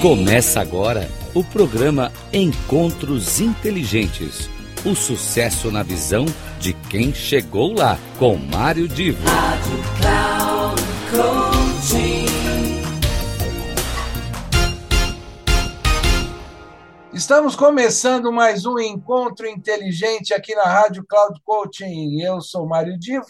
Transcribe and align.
Começa 0.00 0.62
agora 0.62 1.06
o 1.34 1.44
programa 1.44 2.10
Encontros 2.32 3.38
Inteligentes. 3.38 4.48
O 4.82 4.94
sucesso 4.94 5.70
na 5.70 5.82
visão 5.82 6.24
de 6.58 6.72
quem 6.72 7.12
chegou 7.12 7.74
lá, 7.74 7.98
com 8.18 8.34
Mário 8.34 8.88
Divo. 8.88 9.22
Rádio 9.28 9.76
Cloud 10.00 10.80
Estamos 17.12 17.54
começando 17.54 18.32
mais 18.32 18.64
um 18.64 18.78
encontro 18.78 19.46
inteligente 19.46 20.32
aqui 20.32 20.54
na 20.54 20.64
Rádio 20.64 21.04
Cloud 21.06 21.38
Coaching. 21.44 22.22
Eu 22.22 22.40
sou 22.40 22.66
Mário 22.66 22.98
Divo 22.98 23.26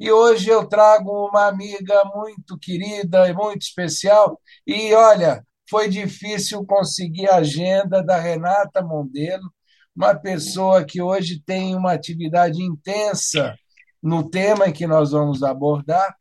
e 0.00 0.10
hoje 0.10 0.48
eu 0.48 0.64
trago 0.64 1.28
uma 1.28 1.48
amiga 1.48 2.02
muito 2.14 2.58
querida 2.58 3.28
e 3.28 3.34
muito 3.34 3.60
especial. 3.60 4.40
E 4.66 4.94
olha, 4.94 5.44
foi 5.74 5.88
difícil 5.88 6.64
conseguir 6.64 7.28
a 7.28 7.38
agenda 7.38 8.00
da 8.00 8.16
Renata 8.16 8.80
Mondelo, 8.80 9.52
uma 9.92 10.14
pessoa 10.14 10.84
que 10.84 11.02
hoje 11.02 11.42
tem 11.44 11.74
uma 11.74 11.90
atividade 11.90 12.62
intensa 12.62 13.56
no 14.00 14.30
tema 14.30 14.70
que 14.70 14.86
nós 14.86 15.10
vamos 15.10 15.42
abordar. 15.42 16.14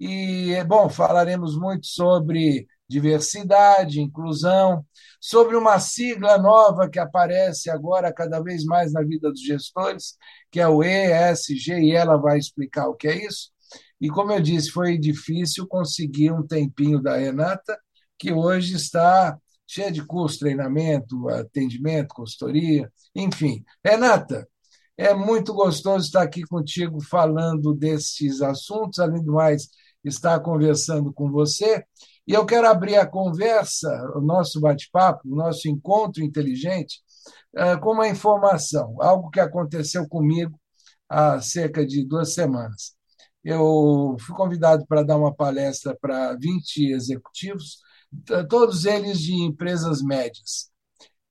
E, 0.00 0.52
bom, 0.64 0.88
falaremos 0.88 1.56
muito 1.56 1.86
sobre 1.86 2.66
diversidade, 2.88 4.00
inclusão, 4.00 4.84
sobre 5.20 5.54
uma 5.54 5.78
sigla 5.78 6.36
nova 6.36 6.90
que 6.90 6.98
aparece 6.98 7.70
agora 7.70 8.12
cada 8.12 8.40
vez 8.42 8.64
mais 8.64 8.92
na 8.92 9.04
vida 9.04 9.30
dos 9.30 9.44
gestores, 9.44 10.16
que 10.50 10.58
é 10.58 10.66
o 10.66 10.82
ESG, 10.82 11.82
e 11.82 11.92
ela 11.92 12.16
vai 12.16 12.36
explicar 12.36 12.88
o 12.88 12.96
que 12.96 13.06
é 13.06 13.26
isso. 13.26 13.52
E, 14.00 14.08
como 14.08 14.32
eu 14.32 14.40
disse, 14.40 14.72
foi 14.72 14.98
difícil 14.98 15.68
conseguir 15.68 16.32
um 16.32 16.44
tempinho 16.44 17.00
da 17.00 17.16
Renata, 17.16 17.78
que 18.18 18.32
hoje 18.32 18.74
está 18.74 19.38
cheia 19.66 19.92
de 19.92 20.04
curso, 20.04 20.38
treinamento, 20.40 21.28
atendimento, 21.28 22.14
consultoria, 22.14 22.90
enfim. 23.14 23.64
Renata, 23.84 24.48
é 24.96 25.14
muito 25.14 25.54
gostoso 25.54 26.06
estar 26.06 26.22
aqui 26.22 26.42
contigo 26.42 27.00
falando 27.00 27.74
desses 27.74 28.42
assuntos, 28.42 28.98
além 28.98 29.22
do 29.22 29.34
mais, 29.34 29.68
estar 30.04 30.40
conversando 30.40 31.12
com 31.12 31.30
você. 31.30 31.84
E 32.26 32.32
eu 32.32 32.44
quero 32.46 32.68
abrir 32.68 32.96
a 32.96 33.06
conversa, 33.06 33.88
o 34.14 34.20
nosso 34.20 34.60
bate-papo, 34.60 35.20
o 35.28 35.36
nosso 35.36 35.68
encontro 35.68 36.22
inteligente, 36.22 37.00
eh, 37.56 37.76
com 37.76 37.92
uma 37.92 38.08
informação, 38.08 38.96
algo 39.00 39.30
que 39.30 39.40
aconteceu 39.40 40.08
comigo 40.08 40.58
há 41.08 41.40
cerca 41.40 41.86
de 41.86 42.04
duas 42.04 42.34
semanas. 42.34 42.94
Eu 43.44 44.16
fui 44.20 44.34
convidado 44.36 44.86
para 44.86 45.02
dar 45.02 45.16
uma 45.16 45.34
palestra 45.34 45.96
para 46.00 46.34
20 46.36 46.90
executivos 46.92 47.78
todos 48.48 48.84
eles 48.84 49.20
de 49.20 49.34
empresas 49.34 50.02
médias. 50.02 50.70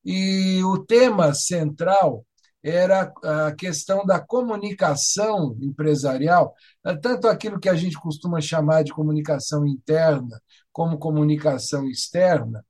E 0.03 0.63
o 0.63 0.85
tema 0.85 1.33
central 1.33 2.25
era 2.63 3.11
a 3.23 3.51
questão 3.53 4.05
da 4.05 4.19
comunicação 4.19 5.57
empresarial, 5.61 6.53
tanto 7.01 7.27
aquilo 7.27 7.59
que 7.59 7.69
a 7.69 7.75
gente 7.75 7.99
costuma 7.99 8.41
chamar 8.41 8.83
de 8.83 8.93
comunicação 8.93 9.65
interna, 9.65 10.41
como 10.71 10.97
comunicação 10.97 11.87
externa, 11.87 12.63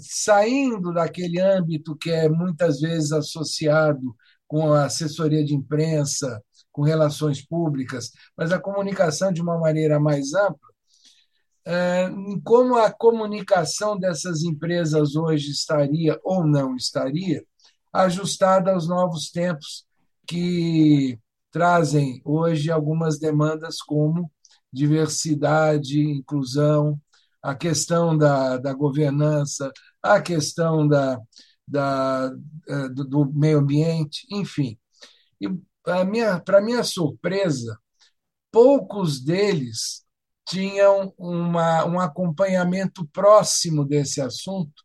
saindo 0.00 0.92
daquele 0.92 1.40
âmbito 1.40 1.96
que 1.96 2.10
é 2.10 2.28
muitas 2.28 2.80
vezes 2.80 3.12
associado 3.12 4.14
com 4.46 4.72
a 4.72 4.84
assessoria 4.86 5.44
de 5.44 5.54
imprensa, 5.54 6.42
com 6.70 6.82
relações 6.82 7.44
públicas, 7.44 8.10
mas 8.36 8.52
a 8.52 8.60
comunicação 8.60 9.32
de 9.32 9.40
uma 9.40 9.58
maneira 9.58 9.98
mais 9.98 10.34
ampla, 10.34 10.68
como 12.44 12.76
a 12.76 12.90
comunicação 12.92 13.98
dessas 13.98 14.42
empresas 14.42 15.16
hoje 15.16 15.50
estaria 15.50 16.18
ou 16.22 16.46
não 16.46 16.76
estaria 16.76 17.44
ajustada 17.92 18.72
aos 18.72 18.86
novos 18.86 19.30
tempos 19.30 19.84
que 20.26 21.18
trazem 21.50 22.20
hoje 22.24 22.70
algumas 22.70 23.18
demandas 23.18 23.80
como 23.80 24.30
diversidade, 24.72 26.00
inclusão, 26.00 27.00
a 27.42 27.54
questão 27.54 28.16
da, 28.16 28.58
da 28.58 28.72
governança, 28.72 29.72
a 30.02 30.20
questão 30.20 30.86
da, 30.86 31.18
da, 31.66 32.32
é, 32.68 32.88
do, 32.90 33.04
do 33.04 33.32
meio 33.32 33.58
ambiente, 33.58 34.26
enfim. 34.30 34.78
E, 35.40 35.48
para 35.82 36.04
minha, 36.04 36.42
minha 36.62 36.84
surpresa, 36.84 37.78
poucos 38.52 39.20
deles 39.20 40.05
tinham 40.46 41.12
uma, 41.18 41.84
um 41.84 42.00
acompanhamento 42.00 43.06
próximo 43.08 43.84
desse 43.84 44.20
assunto 44.20 44.84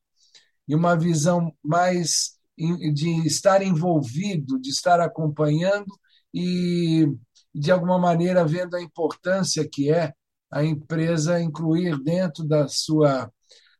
e 0.67 0.75
uma 0.75 0.95
visão 0.97 1.53
mais 1.63 2.37
de 2.57 3.25
estar 3.25 3.61
envolvido, 3.61 4.59
de 4.59 4.69
estar 4.69 4.99
acompanhando 4.99 5.87
e, 6.33 7.07
de 7.53 7.71
alguma 7.71 7.97
maneira, 7.99 8.45
vendo 8.45 8.75
a 8.75 8.81
importância 8.81 9.67
que 9.67 9.91
é 9.91 10.13
a 10.51 10.63
empresa 10.63 11.41
incluir 11.41 11.97
dentro 12.03 12.43
da 12.45 12.67
sua, 12.67 13.31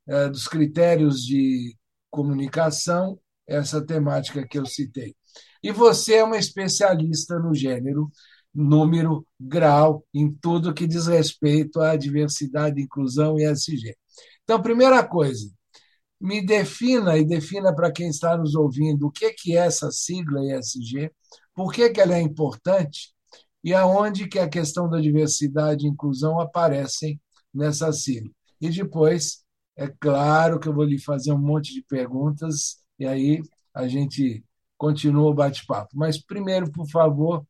eh, 0.08 0.30
dos 0.30 0.48
critérios 0.48 1.22
de 1.22 1.78
comunicação 2.10 3.20
essa 3.48 3.86
temática 3.86 4.48
que 4.48 4.58
eu 4.58 4.66
citei. 4.66 5.16
E 5.64 5.72
você 5.72 6.16
é 6.16 6.24
uma 6.24 6.38
especialista 6.38 7.38
no 7.40 7.54
gênero, 7.54 8.12
número, 8.54 9.26
grau, 9.40 10.06
em 10.14 10.32
tudo 10.32 10.74
que 10.74 10.88
diz 10.88 11.08
respeito 11.08 11.80
à 11.80 11.96
diversidade, 11.96 12.82
inclusão 12.82 13.40
e 13.40 13.44
ESG. 13.46 13.96
Então, 14.44 14.62
primeira 14.62 15.04
coisa, 15.08 15.50
me 16.20 16.46
defina 16.46 17.18
e 17.18 17.26
defina 17.26 17.74
para 17.74 17.92
quem 17.92 18.10
está 18.10 18.38
nos 18.38 18.56
ouvindo 18.56 19.08
o 19.08 19.12
que 19.12 19.56
é 19.56 19.66
essa 19.66 19.92
sigla 19.92 20.44
ESG, 20.46 21.12
por 21.56 21.74
que, 21.74 21.90
que 21.90 22.00
ela 22.02 22.16
é 22.16 22.22
importante 22.22 23.14
e 23.64 23.74
aonde 23.74 24.28
que 24.28 24.40
a 24.40 24.50
questão 24.50 24.90
da 24.90 25.00
diversidade 25.00 25.86
e 25.86 25.90
inclusão 25.90 26.40
aparecem 26.40 27.20
nessa 27.54 27.92
sigla. 27.92 28.32
E 28.60 28.70
depois, 28.70 29.44
é 29.76 29.88
claro 29.88 30.60
que 30.60 30.68
eu 30.68 30.74
vou 30.74 30.84
lhe 30.84 31.00
fazer 31.00 31.32
um 31.34 31.40
monte 31.40 31.74
de 31.74 31.84
perguntas 31.84 32.78
e 33.00 33.06
aí 33.06 33.42
a 33.74 33.88
gente 33.88 34.44
continua 34.78 35.30
o 35.30 35.34
bate-papo. 35.34 35.90
Mas 35.96 36.20
primeiro, 36.20 36.72
por 36.72 36.88
favor, 36.90 37.46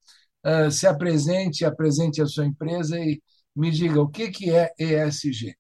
uh, 0.46 0.72
se 0.72 0.88
apresente, 0.88 1.66
apresente 1.66 2.22
a 2.22 2.26
sua 2.26 2.46
empresa 2.46 3.00
e 3.00 3.22
me 3.56 3.72
diga 3.72 4.02
o 4.02 4.10
que, 4.10 4.30
que 4.32 4.52
é 4.52 4.72
ESG. 4.80 5.56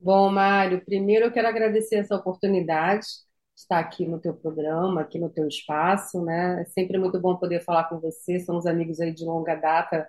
Bom, 0.00 0.30
Mário, 0.30 0.84
primeiro 0.84 1.26
eu 1.26 1.32
quero 1.32 1.48
agradecer 1.48 1.96
essa 1.96 2.14
oportunidade 2.16 3.00
de 3.00 3.60
estar 3.62 3.78
aqui 3.80 4.06
no 4.06 4.20
teu 4.20 4.32
programa, 4.34 5.00
aqui 5.00 5.18
no 5.18 5.28
teu 5.30 5.46
espaço, 5.48 6.24
né? 6.24 6.62
É 6.62 6.64
sempre 6.66 6.98
muito 6.98 7.18
bom 7.20 7.36
poder 7.36 7.64
falar 7.64 7.84
com 7.88 7.98
você, 8.00 8.38
somos 8.40 8.64
amigos 8.66 9.00
aí 9.00 9.12
de 9.12 9.24
longa 9.24 9.56
data, 9.56 10.08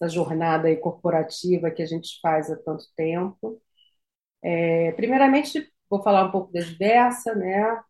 essa 0.00 0.08
jornada 0.10 0.68
aí 0.68 0.76
corporativa 0.76 1.70
que 1.70 1.82
a 1.82 1.86
gente 1.86 2.18
faz 2.22 2.50
há 2.50 2.56
tanto 2.56 2.84
tempo. 2.96 3.60
É, 4.42 4.92
primeiramente, 4.92 5.70
vou 5.90 6.02
falar 6.02 6.24
um 6.26 6.30
pouco 6.32 6.52
da 6.52 6.60
Diversa, 6.60 7.34
né? 7.34 7.80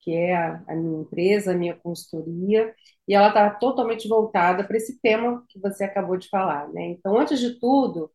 Que 0.00 0.12
é 0.14 0.34
a, 0.36 0.62
a 0.68 0.74
minha 0.74 1.00
empresa, 1.02 1.52
a 1.52 1.54
minha 1.54 1.74
consultoria, 1.76 2.74
e 3.06 3.14
ela 3.14 3.28
está 3.28 3.50
totalmente 3.50 4.08
voltada 4.08 4.64
para 4.64 4.76
esse 4.76 5.00
tema 5.00 5.44
que 5.48 5.58
você 5.60 5.84
acabou 5.84 6.16
de 6.16 6.28
falar. 6.28 6.68
Né? 6.68 6.88
Então, 6.88 7.18
antes 7.18 7.40
de 7.40 7.58
tudo, 7.58 8.10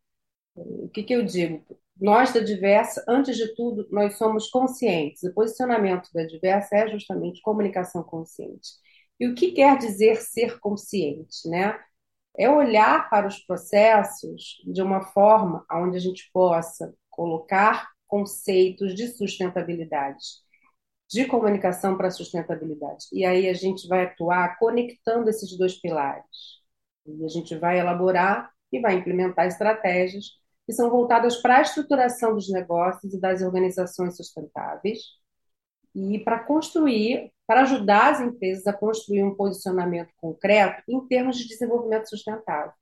o 0.55 0.89
que, 0.89 1.03
que 1.03 1.13
eu 1.13 1.23
digo? 1.25 1.63
Nós 1.99 2.33
da 2.33 2.39
Diversa, 2.39 3.03
antes 3.07 3.37
de 3.37 3.53
tudo, 3.55 3.87
nós 3.91 4.17
somos 4.17 4.49
conscientes. 4.49 5.23
O 5.23 5.33
posicionamento 5.33 6.09
da 6.13 6.23
Diversa 6.25 6.75
é 6.75 6.87
justamente 6.89 7.41
comunicação 7.41 8.03
consciente. 8.03 8.71
E 9.19 9.27
o 9.27 9.35
que 9.35 9.51
quer 9.51 9.77
dizer 9.77 10.17
ser 10.17 10.59
consciente? 10.59 11.47
Né? 11.47 11.79
É 12.37 12.49
olhar 12.49 13.09
para 13.09 13.27
os 13.27 13.39
processos 13.39 14.61
de 14.65 14.81
uma 14.81 15.01
forma 15.01 15.65
onde 15.71 15.97
a 15.97 15.99
gente 15.99 16.29
possa 16.33 16.93
colocar 17.09 17.91
conceitos 18.07 18.95
de 18.95 19.07
sustentabilidade 19.07 20.43
de 21.13 21.25
comunicação 21.25 21.95
para 21.95 22.07
a 22.07 22.11
sustentabilidade. 22.11 23.05
E 23.11 23.23
aí 23.23 23.47
a 23.47 23.53
gente 23.53 23.87
vai 23.87 24.05
atuar 24.05 24.57
conectando 24.57 25.29
esses 25.29 25.55
dois 25.57 25.79
pilares. 25.79 26.25
E 27.05 27.23
a 27.23 27.27
gente 27.27 27.55
vai 27.55 27.79
elaborar 27.79 28.51
e 28.71 28.79
vai 28.79 28.95
implementar 28.95 29.45
estratégias 29.45 30.25
que 30.65 30.73
são 30.73 30.89
voltadas 30.89 31.37
para 31.37 31.57
a 31.57 31.61
estruturação 31.61 32.33
dos 32.33 32.49
negócios 32.49 33.13
e 33.13 33.19
das 33.19 33.41
organizações 33.41 34.17
sustentáveis 34.17 34.99
e 35.93 36.17
para 36.19 36.39
construir, 36.39 37.31
para 37.45 37.61
ajudar 37.61 38.13
as 38.13 38.21
empresas 38.21 38.65
a 38.65 38.73
construir 38.73 39.23
um 39.23 39.35
posicionamento 39.35 40.09
concreto 40.17 40.81
em 40.89 41.05
termos 41.07 41.37
de 41.37 41.47
desenvolvimento 41.47 42.09
sustentável. 42.09 42.73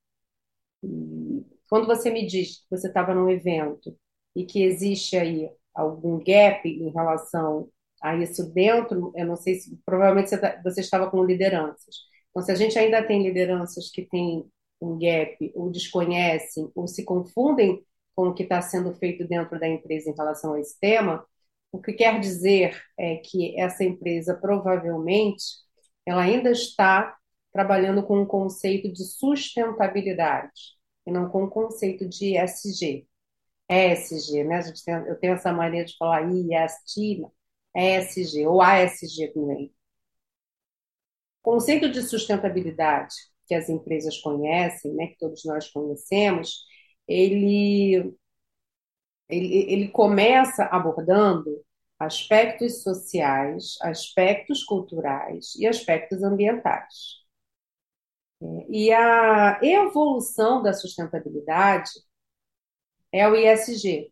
E 0.84 1.46
quando 1.70 1.86
você 1.86 2.10
me 2.10 2.26
diz 2.26 2.60
que 2.60 2.78
você 2.78 2.88
estava 2.88 3.14
num 3.14 3.30
evento 3.30 3.98
e 4.36 4.46
que 4.46 4.64
existe 4.64 5.18
aí 5.18 5.52
algum 5.74 6.20
gap 6.20 6.68
em 6.68 6.90
relação 6.90 7.70
a 8.02 8.16
isso 8.16 8.52
dentro, 8.54 9.14
eu 9.16 9.26
não 9.26 9.36
sei 9.36 9.56
se 9.56 9.78
provavelmente 9.86 10.30
você, 10.30 10.38
tá, 10.38 10.60
você 10.64 10.82
estava 10.82 11.10
com 11.10 11.24
lideranças. 11.24 11.96
Então, 12.30 12.42
se 12.42 12.52
a 12.52 12.56
gente 12.56 12.78
ainda 12.80 13.04
tem 13.06 13.24
lideranças 13.24 13.90
que 13.92 14.04
têm 14.04 14.46
um 14.82 14.98
gap, 14.98 15.52
ou 15.56 15.70
desconhecem, 15.70 16.72
ou 16.74 16.88
se 16.88 17.04
confundem 17.06 17.84
com 18.16 18.30
o 18.30 18.34
que 18.34 18.44
está 18.44 18.62
sendo 18.62 18.94
feito 18.96 19.28
dentro 19.28 19.60
da 19.60 19.68
empresa 19.68 20.10
em 20.10 20.16
relação 20.16 20.54
a 20.54 20.60
esse 20.60 20.80
tema, 20.80 21.26
o 21.72 21.82
que 21.82 21.94
quer 21.94 22.20
dizer 22.20 22.82
é 22.98 23.18
que 23.18 23.58
essa 23.60 23.84
empresa 23.84 24.36
provavelmente 24.36 25.44
ela 26.06 26.24
ainda 26.24 26.52
está 26.52 27.16
trabalhando 27.54 28.04
com 28.04 28.22
o 28.22 28.26
conceito 28.26 28.92
de 28.92 29.04
sustentabilidade 29.06 30.52
e 31.06 31.12
não 31.12 31.30
com 31.30 31.44
o 31.46 31.50
conceito 31.50 32.08
de 32.08 32.38
ESG. 32.38 33.08
ESG, 33.70 34.44
né? 34.44 34.62
Gente 34.62 34.84
tem, 34.84 34.96
eu 34.96 35.20
tenho 35.20 35.34
essa 35.34 35.54
maneira 35.54 35.86
de 35.86 35.96
falar 35.98 36.24
IST, 36.30 37.24
ESG 37.76 38.48
ou 38.48 38.62
ASG 38.62 39.30
também. 39.34 39.74
O 41.44 41.52
conceito 41.52 41.90
de 41.90 42.02
sustentabilidade 42.04 43.16
que 43.48 43.56
as 43.56 43.68
empresas 43.70 44.18
conhecem, 44.20 44.94
né, 44.94 45.08
que 45.08 45.18
todos 45.18 45.44
nós 45.46 45.70
conhecemos, 45.70 46.66
ele, 47.08 48.14
ele, 49.30 49.72
ele 49.72 49.88
começa 49.90 50.66
abordando 50.66 51.64
aspectos 52.00 52.82
sociais, 52.84 53.78
aspectos 53.82 54.64
culturais 54.64 55.56
e 55.56 55.68
aspectos 55.68 56.24
ambientais. 56.24 57.22
E 58.70 58.92
a 58.92 59.60
evolução 59.62 60.64
da 60.64 60.74
sustentabilidade 60.74 61.92
é 63.12 63.28
o 63.28 63.36
ISG. 63.36 64.12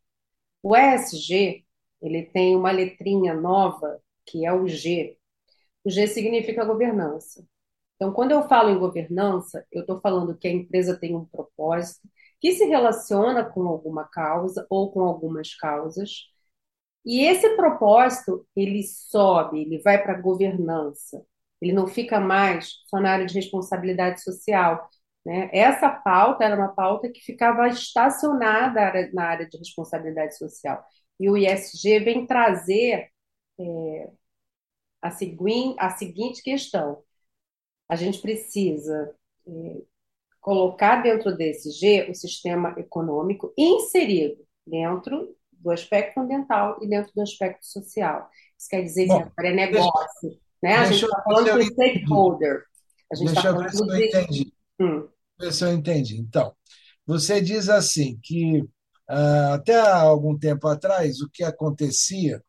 O 0.62 0.76
ESG, 0.76 1.66
ele 2.02 2.24
tem 2.24 2.56
uma 2.56 2.72
letrinha 2.72 3.34
nova, 3.34 4.02
que 4.26 4.46
é 4.46 4.54
o 4.54 4.68
G. 4.68 5.18
O 5.84 5.90
G 5.90 6.08
significa 6.08 6.66
governança. 6.66 7.46
Então, 7.96 8.14
quando 8.14 8.32
eu 8.32 8.48
falo 8.48 8.70
em 8.70 8.80
governança, 8.80 9.66
eu 9.72 9.82
estou 9.82 10.00
falando 10.00 10.38
que 10.38 10.48
a 10.48 10.52
empresa 10.52 10.98
tem 10.98 11.16
um 11.16 11.26
propósito 11.26 12.08
que 12.40 12.54
se 12.54 12.66
relaciona 12.66 13.44
com 13.44 13.68
alguma 13.68 14.06
causa 14.06 14.66
ou 14.70 14.92
com 14.92 15.02
algumas 15.02 15.54
causas. 15.56 16.28
E 17.06 17.26
esse 17.26 17.56
propósito, 17.56 18.48
ele 18.56 18.84
sobe, 18.84 19.62
ele 19.62 19.82
vai 19.82 20.02
para 20.02 20.14
a 20.14 20.22
governança. 20.22 21.26
Ele 21.62 21.74
não 21.74 21.88
fica 21.88 22.20
mais 22.20 22.72
só 22.88 23.00
na 23.00 23.12
área 23.12 23.26
de 23.26 23.34
responsabilidade 23.34 24.22
social. 24.22 24.90
Né? 25.26 25.50
Essa 25.54 25.90
pauta 25.90 26.44
era 26.46 26.56
uma 26.56 26.70
pauta 26.70 27.10
que 27.10 27.22
ficava 27.22 27.68
estacionada 27.68 29.10
na 29.14 29.26
área 29.26 29.48
de 29.48 29.58
responsabilidade 29.58 30.38
social. 30.38 30.84
E 31.20 31.30
o 31.30 31.38
ISG 31.38 32.00
vem 32.00 32.26
trazer 32.26 33.10
é, 33.60 34.10
a, 35.02 35.12
segui 35.12 35.76
a 35.78 35.90
seguinte 35.92 36.42
questão: 36.42 37.04
a 37.88 37.96
gente 37.96 38.22
precisa 38.22 39.14
é, 39.48 39.82
colocar 40.40 41.02
dentro 41.02 41.36
desse 41.36 41.72
G 41.72 42.10
o 42.10 42.16
sistema 42.16 42.74
econômico 42.78 43.54
inserido 43.58 44.46
dentro 44.66 45.36
do 45.52 45.72
aspecto 45.72 46.20
ambiental 46.20 46.80
e 46.82 46.88
dentro 46.88 47.12
do 47.14 47.22
aspecto 47.22 47.66
social. 47.66 48.30
Isso 48.58 48.70
quer 48.70 48.82
dizer 48.82 49.08
Bom, 49.08 49.18
que 49.18 49.24
agora 49.24 49.48
é 49.50 49.54
negócio, 49.54 50.30
deixa, 50.30 50.40
né? 50.62 50.76
A 50.76 50.86
gente 50.86 51.04
está 51.04 51.22
falando 51.24 51.52
com 51.52 51.62
stakeholder. 51.62 52.64
A 53.12 53.16
gente 53.16 53.28
está 53.30 53.42
falando 53.42 53.64
ver 53.64 53.72
se 53.72 53.84
eu 53.84 54.06
entendi. 54.06 54.54
Hum. 54.80 55.10
Ver 55.40 55.54
se 55.54 55.66
eu 55.66 55.74
entendi. 55.74 56.18
Então, 56.18 56.56
você 57.06 57.42
diz 57.42 57.70
assim 57.70 58.20
que 58.24 58.64
até 59.10 59.80
algum 59.80 60.38
tempo 60.38 60.68
atrás 60.68 61.22
o 61.22 61.30
que 61.30 61.44
acontecia 61.44 62.44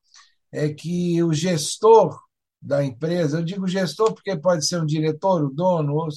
é 0.52 0.68
que 0.72 1.22
o 1.22 1.32
gestor 1.32 2.18
da 2.60 2.84
empresa, 2.84 3.38
eu 3.38 3.44
digo 3.44 3.66
gestor 3.66 4.12
porque 4.12 4.36
pode 4.36 4.66
ser 4.66 4.80
um 4.82 4.86
diretor, 4.86 5.44
o 5.44 5.50
dono, 5.50 5.94
ou 5.94 6.08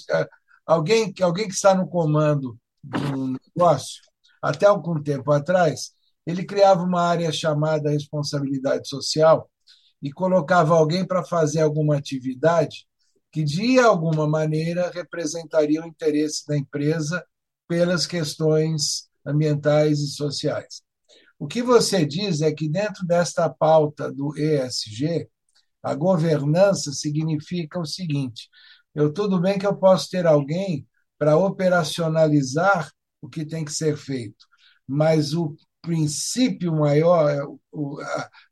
alguém, 0.66 1.14
alguém 1.22 1.48
que 1.48 1.54
está 1.54 1.74
no 1.74 1.88
comando 1.88 2.58
um 3.16 3.38
negócio, 3.56 4.02
até 4.42 4.66
algum 4.66 5.02
tempo 5.02 5.32
atrás, 5.32 5.92
ele 6.26 6.44
criava 6.46 6.84
uma 6.84 7.02
área 7.02 7.32
chamada 7.32 7.92
responsabilidade 7.92 8.90
social 8.90 9.50
e 10.02 10.12
colocava 10.12 10.76
alguém 10.76 11.06
para 11.06 11.24
fazer 11.24 11.62
alguma 11.62 11.96
atividade 11.96 12.86
que, 13.32 13.44
de 13.44 13.80
alguma 13.80 14.28
maneira, 14.28 14.92
representaria 14.94 15.82
o 15.82 15.88
interesse 15.88 16.46
da 16.46 16.58
empresa 16.58 17.26
pelas 17.68 18.06
questões 18.06 19.08
ambientais 19.26 20.00
e 20.00 20.08
sociais. 20.08 20.82
O 21.40 21.48
que 21.48 21.62
você 21.62 22.06
diz 22.06 22.42
é 22.42 22.52
que, 22.52 22.70
dentro 22.70 23.06
desta 23.06 23.50
pauta 23.50 24.12
do 24.12 24.38
ESG, 24.38 25.28
a 25.82 25.94
governança 25.94 26.92
significa 26.94 27.80
o 27.80 27.86
seguinte: 27.86 28.50
eu 28.96 29.12
tudo 29.12 29.40
bem 29.40 29.60
que 29.60 29.68
eu 29.68 29.76
posso 29.76 30.10
ter 30.10 30.26
alguém 30.26 30.88
para 31.18 31.38
operacionalizar 31.38 32.92
o 33.22 33.30
que 33.30 33.46
tem 33.46 33.66
que 33.66 33.74
ser 33.74 33.98
feito, 33.98 34.46
mas 34.88 35.34
o 35.34 35.56
princípio 35.82 36.74
maior, 36.74 37.30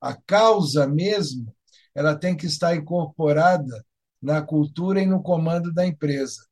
a 0.01 0.13
causa 0.25 0.85
mesmo, 0.85 1.53
ela 1.95 2.15
tem 2.15 2.35
que 2.35 2.45
estar 2.45 2.75
incorporada 2.75 3.85
na 4.21 4.41
cultura 4.41 5.01
e 5.01 5.05
no 5.05 5.23
comando 5.23 5.73
da 5.73 5.85
empresa. 5.85 6.45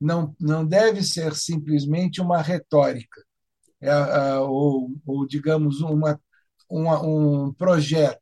Não, 0.00 0.34
não 0.40 0.66
deve 0.66 1.02
ser 1.02 1.34
simplesmente 1.34 2.20
uma 2.20 2.42
retórica, 2.42 3.22
ou, 4.40 4.90
ou, 5.06 5.26
digamos, 5.26 5.80
uma, 5.80 6.20
uma, 6.70 7.02
um 7.02 7.52
projeto. 7.52 8.20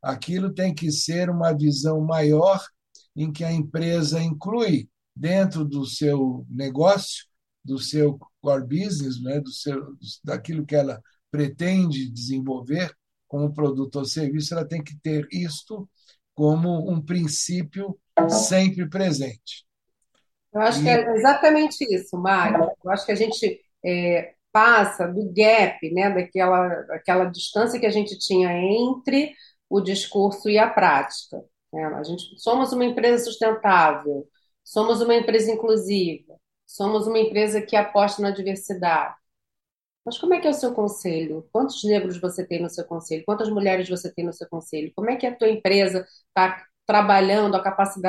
Aquilo 0.00 0.52
tem 0.52 0.74
que 0.74 0.90
ser 0.90 1.30
uma 1.30 1.52
visão 1.52 2.00
maior 2.00 2.60
em 3.14 3.32
que 3.32 3.44
a 3.44 3.52
empresa 3.52 4.22
inclui 4.22 4.88
dentro 5.14 5.64
do 5.64 5.84
seu 5.84 6.46
negócio, 6.48 7.26
do 7.64 7.78
seu 7.78 8.18
core 8.40 8.66
business, 8.66 9.22
né, 9.22 9.40
do 9.40 9.50
seu, 9.50 9.94
daquilo 10.24 10.66
que 10.66 10.74
ela 10.74 11.00
pretende 11.30 12.10
desenvolver 12.10 12.92
como 13.28 13.52
produto 13.52 13.96
ou 13.96 14.04
serviço, 14.04 14.52
ela 14.52 14.66
tem 14.66 14.82
que 14.82 14.98
ter 15.00 15.26
isto 15.32 15.88
como 16.34 16.90
um 16.90 17.00
princípio 17.00 17.98
sempre 18.28 18.88
presente. 18.88 19.64
Eu 20.52 20.60
acho 20.60 20.80
e... 20.80 20.82
que 20.82 20.88
é 20.90 21.16
exatamente 21.16 21.82
isso, 21.94 22.16
Mário. 22.18 22.70
Eu 22.84 22.90
acho 22.90 23.06
que 23.06 23.12
a 23.12 23.14
gente 23.16 23.60
é, 23.84 24.34
passa 24.52 25.08
do 25.08 25.32
gap, 25.32 25.78
né, 25.92 26.10
daquela, 26.10 26.68
daquela 26.82 27.24
distância 27.26 27.80
que 27.80 27.86
a 27.86 27.90
gente 27.90 28.18
tinha 28.18 28.52
entre 28.52 29.34
o 29.68 29.80
discurso 29.80 30.48
e 30.50 30.58
a 30.58 30.68
prática. 30.68 31.42
Né? 31.72 31.84
A 31.84 32.02
gente 32.02 32.38
somos 32.40 32.72
uma 32.72 32.84
empresa 32.84 33.24
sustentável, 33.24 34.28
somos 34.62 35.00
uma 35.00 35.14
empresa 35.14 35.50
inclusiva, 35.50 36.36
somos 36.66 37.06
uma 37.06 37.18
empresa 37.18 37.62
que 37.62 37.76
aposta 37.76 38.20
na 38.22 38.30
diversidade. 38.30 39.14
Mas 40.04 40.18
como 40.18 40.34
é 40.34 40.40
que 40.40 40.46
é 40.46 40.50
o 40.50 40.54
seu 40.54 40.74
conselho? 40.74 41.48
Quantos 41.52 41.82
negros 41.84 42.20
você 42.20 42.44
tem 42.46 42.60
no 42.60 42.68
seu 42.68 42.84
conselho? 42.84 43.24
Quantas 43.24 43.48
mulheres 43.48 43.88
você 43.88 44.12
tem 44.12 44.24
no 44.24 44.32
seu 44.32 44.48
conselho? 44.48 44.92
Como 44.94 45.08
é 45.10 45.16
que 45.16 45.26
a 45.26 45.34
tua 45.36 45.48
empresa 45.48 46.06
está 46.28 46.64
trabalhando 46.84 47.56
a, 47.56 47.60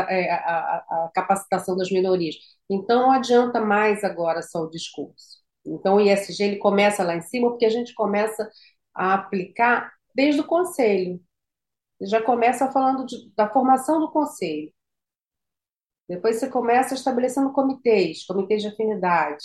é, 0.10 0.32
a, 0.32 0.38
a, 0.38 1.06
a, 1.06 1.12
capacitação 1.13 1.75
das 1.77 1.91
minorias? 1.91 2.36
Então, 2.70 3.03
não 3.03 3.12
adianta 3.12 3.62
mais 3.62 4.03
agora 4.03 4.41
só 4.41 4.63
o 4.63 4.70
discurso. 4.70 5.42
Então, 5.65 5.96
o 5.96 6.01
ISG 6.01 6.43
ele 6.43 6.58
começa 6.58 7.03
lá 7.03 7.15
em 7.15 7.22
cima 7.22 7.50
porque 7.50 7.65
a 7.65 7.70
gente 7.70 7.93
começa 7.93 8.50
a 8.93 9.13
aplicar 9.15 9.91
desde 10.15 10.41
o 10.41 10.48
conselho. 10.48 11.22
já 12.01 12.22
começa 12.22 12.72
falando 12.72 13.05
de, 13.05 13.32
da 13.36 13.50
formação 13.50 14.00
do 14.00 14.12
conselho. 14.12 14.72
Depois 16.08 16.38
você 16.39 16.50
começa 16.50 16.93
estabelecendo 16.93 17.51
comitês, 17.53 18.25
comitês 18.25 18.62
de 18.62 18.67
afinidade 18.70 19.43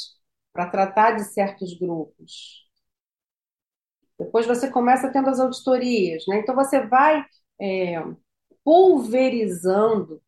para 0.53 0.69
tratar 0.71 1.13
de 1.17 1.25
certos 1.25 1.77
grupos. 1.79 2.69
Depois 4.19 4.47
você 4.47 4.71
começa 4.71 5.11
tendo 5.13 5.31
as 5.31 5.39
auditorias, 5.41 6.25
né? 6.29 6.39
Então 6.41 6.55
você 6.55 6.85
vai 6.87 7.25
é, 7.61 8.03
pulverizando 8.65 10.23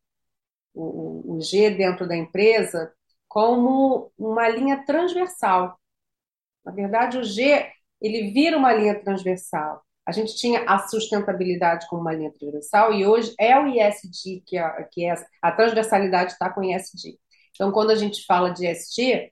o, 0.75 1.37
o 1.37 1.41
G 1.41 1.71
dentro 1.71 2.07
da 2.07 2.17
empresa 2.17 2.93
como 3.29 4.13
uma 4.19 4.49
linha 4.49 4.85
transversal. 4.85 5.79
Na 6.65 6.71
verdade, 6.71 7.17
o 7.17 7.23
G 7.23 7.67
ele 8.01 8.31
vira 8.31 8.57
uma 8.57 8.73
linha 8.73 8.99
transversal. 8.99 9.81
A 10.05 10.11
gente 10.11 10.35
tinha 10.35 10.63
a 10.65 10.79
sustentabilidade 10.87 11.87
como 11.87 12.01
uma 12.01 12.13
linha 12.13 12.31
transversal 12.31 12.93
e 12.93 13.05
hoje 13.05 13.33
é 13.39 13.57
o 13.59 13.67
ISD 13.67 14.43
que, 14.45 14.57
a, 14.57 14.83
que 14.83 15.05
é 15.05 15.13
a 15.41 15.51
transversalidade 15.51 16.33
está 16.33 16.49
com 16.49 16.61
o 16.61 16.63
ISD. 16.63 17.19
Então, 17.53 17.71
quando 17.71 17.91
a 17.91 17.95
gente 17.95 18.25
fala 18.25 18.49
de 18.49 18.67
ISD, 18.67 19.29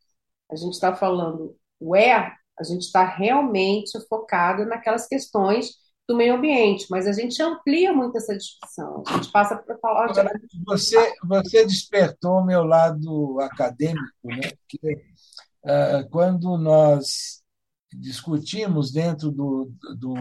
a 0.52 0.56
gente 0.56 0.74
está 0.74 0.96
falando 0.96 1.58
o 1.80 1.96
E, 1.96 2.12
a 2.60 2.64
gente 2.64 2.82
está 2.82 3.04
realmente 3.06 3.98
focado 4.08 4.66
naquelas 4.66 5.08
questões 5.08 5.72
do 6.08 6.16
meio 6.16 6.36
ambiente, 6.36 6.88
mas 6.90 7.08
a 7.08 7.14
gente 7.14 7.42
amplia 7.42 7.94
muito 7.94 8.18
essa 8.18 8.36
discussão. 8.36 9.04
A 9.08 9.14
gente 9.14 9.32
passa 9.32 9.56
para 9.56 9.78
falar. 9.78 10.08
De... 10.08 10.22
Você, 10.66 11.14
você 11.24 11.66
despertou 11.66 12.44
meu 12.44 12.64
lado 12.64 13.40
acadêmico, 13.40 14.04
né? 14.24 14.52
Que, 14.68 14.80
uh, 14.88 15.00
quando 16.10 16.58
nós 16.58 17.44
discutimos 17.92 18.92
dentro 18.92 19.32
do, 19.32 19.72
do, 19.98 20.14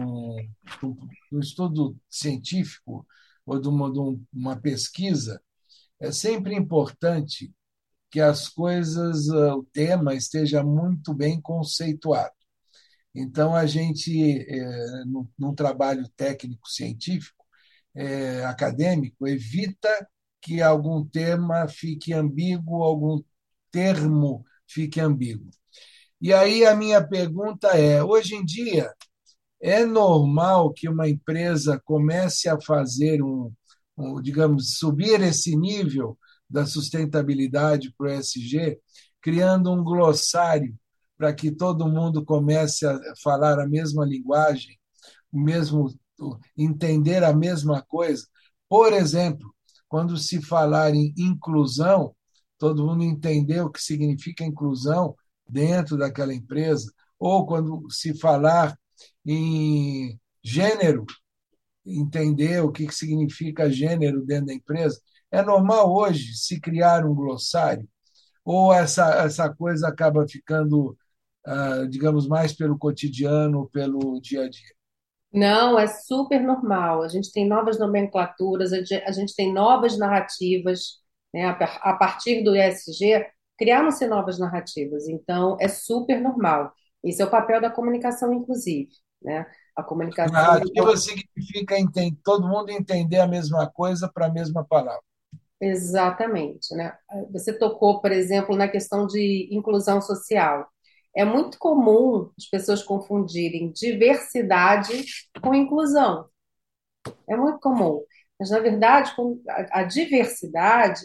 do, 0.81 0.97
do 1.31 1.39
estudo 1.39 1.97
científico 2.09 3.05
ou 3.45 3.59
de 3.59 3.67
uma, 3.67 3.91
de 3.91 3.99
uma 4.33 4.59
pesquisa, 4.59 5.41
é 5.99 6.11
sempre 6.11 6.55
importante 6.55 7.53
que 8.11 8.19
as 8.19 8.47
coisas, 8.49 9.29
ah, 9.29 9.55
o 9.55 9.63
tema 9.65 10.15
esteja 10.15 10.63
muito 10.63 11.13
bem 11.13 11.39
conceituado. 11.41 12.33
Então, 13.13 13.55
a 13.55 13.65
gente, 13.65 14.11
é, 14.47 15.05
num, 15.05 15.27
num 15.37 15.53
trabalho 15.53 16.07
técnico-científico, 16.15 17.45
é, 17.95 18.43
acadêmico, 18.45 19.27
evita 19.27 19.89
que 20.41 20.61
algum 20.61 21.05
tema 21.05 21.67
fique 21.67 22.13
ambíguo, 22.13 22.83
algum 22.83 23.21
termo 23.71 24.45
fique 24.69 24.99
ambíguo. 24.99 25.49
E 26.21 26.33
aí 26.33 26.65
a 26.65 26.75
minha 26.75 27.05
pergunta 27.05 27.69
é: 27.69 28.03
hoje 28.03 28.35
em 28.35 28.45
dia, 28.45 28.91
é 29.61 29.85
normal 29.85 30.73
que 30.73 30.89
uma 30.89 31.09
empresa 31.09 31.81
comece 31.83 32.49
a 32.49 32.59
fazer 32.61 33.21
um, 33.23 33.51
um 33.97 34.21
digamos, 34.21 34.77
subir 34.77 35.21
esse 35.21 35.55
nível 35.55 36.17
da 36.49 36.65
sustentabilidade 36.65 37.93
para 37.97 38.07
o 38.07 38.11
ESG, 38.11 38.79
criando 39.21 39.71
um 39.71 39.83
glossário 39.83 40.75
para 41.17 41.33
que 41.33 41.51
todo 41.51 41.87
mundo 41.87 42.23
comece 42.23 42.85
a 42.87 42.97
falar 43.21 43.59
a 43.59 43.67
mesma 43.67 44.05
linguagem, 44.05 44.79
o 45.31 45.39
mesmo 45.39 45.93
entender 46.57 47.23
a 47.23 47.33
mesma 47.33 47.81
coisa. 47.81 48.25
Por 48.67 48.93
exemplo, 48.93 49.53
quando 49.87 50.17
se 50.17 50.41
falar 50.41 50.93
em 50.95 51.13
inclusão, 51.17 52.15
todo 52.59 52.85
mundo 52.85 53.03
entender 53.03 53.61
o 53.61 53.71
que 53.71 53.81
significa 53.81 54.43
inclusão 54.43 55.15
dentro 55.47 55.97
daquela 55.97 56.33
empresa, 56.33 56.91
ou 57.17 57.45
quando 57.45 57.89
se 57.89 58.13
falar 58.19 58.77
em 59.25 60.19
gênero, 60.43 61.05
entender 61.85 62.61
o 62.63 62.71
que 62.71 62.91
significa 62.91 63.71
gênero 63.71 64.23
dentro 64.25 64.47
da 64.47 64.53
empresa. 64.53 64.99
É 65.31 65.41
normal 65.41 65.91
hoje 65.93 66.33
se 66.35 66.59
criar 66.59 67.05
um 67.05 67.15
glossário? 67.15 67.87
Ou 68.43 68.73
essa, 68.73 69.23
essa 69.23 69.53
coisa 69.53 69.87
acaba 69.87 70.27
ficando, 70.27 70.97
ah, 71.45 71.85
digamos, 71.89 72.27
mais 72.27 72.53
pelo 72.53 72.77
cotidiano, 72.77 73.69
pelo 73.71 74.19
dia 74.21 74.43
a 74.43 74.49
dia? 74.49 74.73
Não, 75.31 75.77
é 75.77 75.87
super 75.87 76.41
normal. 76.41 77.03
A 77.03 77.07
gente 77.07 77.31
tem 77.31 77.47
novas 77.47 77.77
nomenclaturas, 77.77 78.73
a 78.73 78.77
gente, 78.77 78.93
a 78.95 79.11
gente 79.11 79.35
tem 79.35 79.53
novas 79.53 79.97
narrativas, 79.97 80.99
né? 81.33 81.45
A, 81.45 81.53
par- 81.53 81.79
a 81.83 81.93
partir 81.93 82.43
do 82.43 82.55
ESG, 82.55 83.25
criaram-se 83.57 84.07
novas 84.07 84.39
narrativas. 84.39 85.07
Então, 85.07 85.57
é 85.59 85.67
super 85.67 86.19
normal. 86.21 86.73
Esse 87.03 87.21
é 87.21 87.25
o 87.25 87.29
papel 87.29 87.61
da 87.61 87.69
comunicação, 87.69 88.33
inclusive, 88.33 88.89
né? 89.21 89.45
A 89.75 89.83
comunicação. 89.83 90.33
Narrativa 90.33 90.95
significa 90.97 91.75
todo 92.23 92.47
mundo 92.47 92.69
entender 92.69 93.19
a 93.19 93.27
mesma 93.27 93.69
coisa 93.69 94.09
para 94.11 94.27
a 94.27 94.31
mesma 94.31 94.63
palavra. 94.63 95.01
Exatamente, 95.61 96.73
né? 96.73 96.93
Você 97.31 97.51
tocou, 97.57 97.99
por 98.01 98.11
exemplo, 98.11 98.55
na 98.55 98.67
questão 98.67 99.05
de 99.05 99.49
inclusão 99.51 100.01
social. 100.01 100.67
É 101.15 101.25
muito 101.25 101.57
comum 101.57 102.31
as 102.37 102.45
pessoas 102.45 102.81
confundirem 102.83 103.71
diversidade 103.71 105.03
com 105.41 105.53
inclusão. 105.53 106.29
É 107.27 107.35
muito 107.35 107.59
comum. 107.59 108.03
Mas, 108.39 108.49
na 108.49 108.59
verdade, 108.59 109.11
a 109.71 109.83
diversidade 109.83 111.01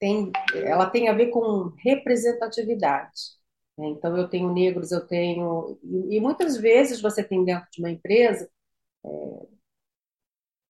tem, 0.00 0.30
ela 0.54 0.88
tem 0.90 1.08
a 1.08 1.12
ver 1.12 1.28
com 1.30 1.72
representatividade. 1.84 3.12
né? 3.78 3.88
Então, 3.88 4.16
eu 4.16 4.28
tenho 4.28 4.52
negros, 4.52 4.92
eu 4.92 5.06
tenho. 5.06 5.78
E, 5.82 6.16
e 6.16 6.20
muitas 6.20 6.56
vezes 6.56 7.00
você 7.00 7.22
tem 7.24 7.44
dentro 7.44 7.68
de 7.72 7.80
uma 7.80 7.90
empresa 7.90 8.48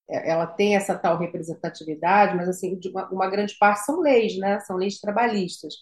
ela 0.09 0.47
tem 0.47 0.75
essa 0.77 0.97
tal 0.99 1.19
representatividade, 1.19 2.35
mas 2.37 2.49
assim, 2.49 2.79
uma, 2.87 3.09
uma 3.11 3.29
grande 3.31 3.57
parte 3.59 3.85
são 3.85 4.01
leis, 4.01 4.39
né? 4.39 4.61
São 4.61 4.77
leis 4.77 4.99
trabalhistas. 5.01 5.75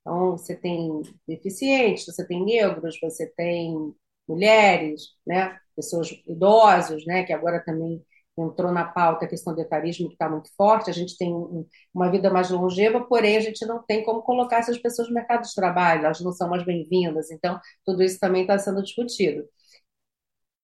Então, 0.00 0.32
você 0.32 0.54
tem 0.56 1.02
deficientes, 1.26 2.04
você 2.06 2.26
tem 2.26 2.44
negros, 2.44 2.98
você 3.00 3.26
tem 3.36 3.94
mulheres, 4.28 5.02
né? 5.26 5.58
Pessoas 5.76 6.10
idosos, 6.26 7.06
né? 7.06 7.24
Que 7.24 7.32
agora 7.32 7.62
também 7.64 8.04
entrou 8.46 8.72
na 8.72 8.84
pauta 8.84 9.24
a 9.24 9.28
questão 9.28 9.54
do 9.54 9.60
etarismo 9.60 10.08
que 10.08 10.14
está 10.14 10.28
muito 10.28 10.50
forte. 10.56 10.90
A 10.90 10.92
gente 10.92 11.16
tem 11.16 11.32
um- 11.34 11.66
uma 11.94 12.10
vida 12.10 12.30
mais 12.30 12.50
longeva, 12.50 13.00
porém 13.06 13.36
a 13.36 13.40
gente 13.40 13.64
não 13.66 13.82
tem 13.82 14.04
como 14.04 14.22
colocar 14.22 14.58
essas 14.58 14.78
pessoas 14.78 15.08
no 15.08 15.14
mercado 15.14 15.42
de 15.46 15.54
trabalho, 15.54 16.04
elas 16.06 16.20
não 16.20 16.32
são 16.32 16.48
mais 16.48 16.64
bem-vindas. 16.64 17.30
Então, 17.30 17.58
tudo 17.84 18.02
isso 18.02 18.18
também 18.20 18.42
está 18.42 18.58
sendo 18.58 18.82
discutido. 18.82 19.44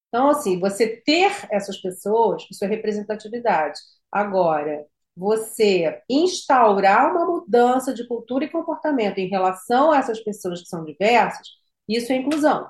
Então, 0.07 0.29
assim, 0.29 0.59
você 0.59 0.87
ter 1.05 1.31
essas 1.51 1.77
pessoas, 1.77 2.45
isso 2.51 2.63
é 2.63 2.67
representatividade. 2.67 3.79
Agora, 4.11 4.85
você 5.15 6.01
instaurar 6.09 7.11
uma 7.11 7.25
mudança 7.25 7.93
de 7.93 8.07
cultura 8.07 8.45
e 8.45 8.49
comportamento 8.49 9.17
em 9.17 9.27
relação 9.27 9.91
a 9.91 9.97
essas 9.97 10.19
pessoas 10.21 10.61
que 10.61 10.67
são 10.67 10.85
diversas, 10.85 11.47
isso 11.87 12.11
é 12.11 12.15
inclusão. 12.17 12.69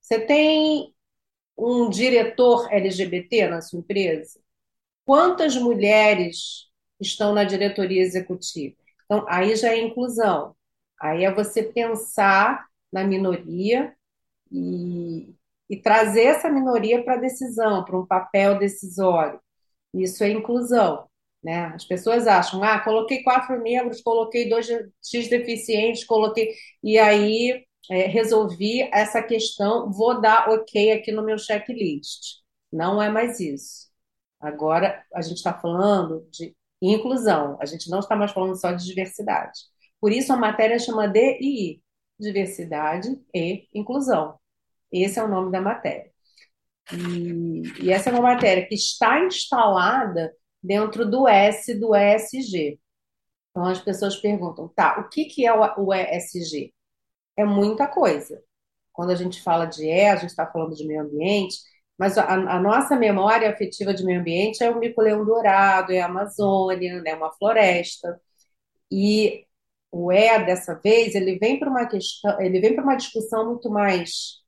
Você 0.00 0.20
tem 0.20 0.91
um 1.62 1.88
diretor 1.88 2.72
LGBT 2.72 3.48
na 3.48 3.60
sua 3.60 3.80
empresa? 3.80 4.40
Quantas 5.04 5.56
mulheres 5.56 6.68
estão 7.00 7.34
na 7.34 7.44
diretoria 7.44 8.02
executiva? 8.02 8.76
Então, 9.04 9.24
aí 9.28 9.54
já 9.56 9.70
é 9.72 9.80
inclusão. 9.80 10.56
Aí 11.00 11.24
é 11.24 11.32
você 11.32 11.62
pensar 11.62 12.66
na 12.92 13.04
minoria 13.04 13.94
e, 14.50 15.34
e 15.68 15.76
trazer 15.76 16.24
essa 16.24 16.48
minoria 16.50 17.02
para 17.04 17.14
a 17.14 17.20
decisão, 17.20 17.84
para 17.84 17.98
um 17.98 18.06
papel 18.06 18.58
decisório. 18.58 19.40
Isso 19.94 20.24
é 20.24 20.30
inclusão, 20.30 21.08
né? 21.42 21.66
As 21.74 21.84
pessoas 21.84 22.26
acham, 22.26 22.62
ah, 22.62 22.80
coloquei 22.80 23.22
quatro 23.22 23.60
negros, 23.60 24.00
coloquei 24.00 24.48
dois 24.48 24.68
X 25.02 25.28
deficientes, 25.28 26.04
coloquei. 26.04 26.54
E 26.82 26.98
aí 26.98 27.64
é, 27.90 28.06
resolvi 28.06 28.82
essa 28.92 29.22
questão, 29.22 29.90
vou 29.90 30.20
dar 30.20 30.48
ok 30.50 30.92
aqui 30.92 31.12
no 31.12 31.24
meu 31.24 31.38
checklist. 31.38 32.40
Não 32.72 33.02
é 33.02 33.10
mais 33.10 33.40
isso. 33.40 33.88
Agora 34.40 35.04
a 35.14 35.22
gente 35.22 35.36
está 35.36 35.52
falando 35.54 36.26
de 36.30 36.54
inclusão, 36.80 37.56
a 37.60 37.66
gente 37.66 37.88
não 37.90 38.00
está 38.00 38.16
mais 38.16 38.32
falando 38.32 38.58
só 38.60 38.72
de 38.72 38.84
diversidade. 38.84 39.60
Por 40.00 40.12
isso 40.12 40.32
a 40.32 40.36
matéria 40.36 40.78
chama 40.78 41.06
DII, 41.08 41.80
diversidade 42.18 43.08
e 43.34 43.68
inclusão. 43.74 44.38
Esse 44.90 45.18
é 45.18 45.24
o 45.24 45.28
nome 45.28 45.52
da 45.52 45.60
matéria. 45.60 46.10
E, 46.92 47.84
e 47.84 47.92
essa 47.92 48.10
é 48.10 48.12
uma 48.12 48.22
matéria 48.22 48.66
que 48.66 48.74
está 48.74 49.24
instalada 49.24 50.34
dentro 50.62 51.08
do 51.08 51.28
S 51.28 51.74
do 51.74 51.94
ESG. 51.94 52.80
Então 53.50 53.66
as 53.66 53.80
pessoas 53.80 54.16
perguntam, 54.16 54.68
tá, 54.68 54.98
o 55.00 55.08
que 55.08 55.26
que 55.26 55.46
é 55.46 55.52
o 55.52 55.92
ESG? 55.94 56.72
É 57.36 57.44
muita 57.44 57.86
coisa. 57.86 58.42
Quando 58.92 59.10
a 59.10 59.14
gente 59.14 59.42
fala 59.42 59.66
de 59.66 59.84
E, 59.86 60.06
a 60.06 60.16
gente 60.16 60.30
está 60.30 60.46
falando 60.46 60.74
de 60.76 60.86
meio 60.86 61.02
ambiente, 61.02 61.56
mas 61.98 62.18
a, 62.18 62.26
a 62.34 62.60
nossa 62.60 62.96
memória 62.96 63.50
afetiva 63.50 63.94
de 63.94 64.04
meio 64.04 64.20
ambiente 64.20 64.62
é 64.62 64.70
o 64.70 64.78
mico-leão 64.78 65.24
dourado, 65.24 65.92
é 65.92 66.00
a 66.00 66.06
Amazônia, 66.06 67.00
né, 67.02 67.14
uma 67.14 67.32
floresta. 67.32 68.20
E 68.92 69.46
o 69.92 70.12
E 70.12 70.44
dessa 70.46 70.74
vez, 70.76 71.14
ele 71.14 71.38
vem 71.38 71.58
para 71.60 71.70
uma 71.70 71.86
questão, 71.86 72.40
ele 72.40 72.60
vem 72.60 72.74
para 72.74 72.84
uma 72.84 72.96
discussão 72.96 73.46
muito 73.46 73.70
mais 73.70 74.42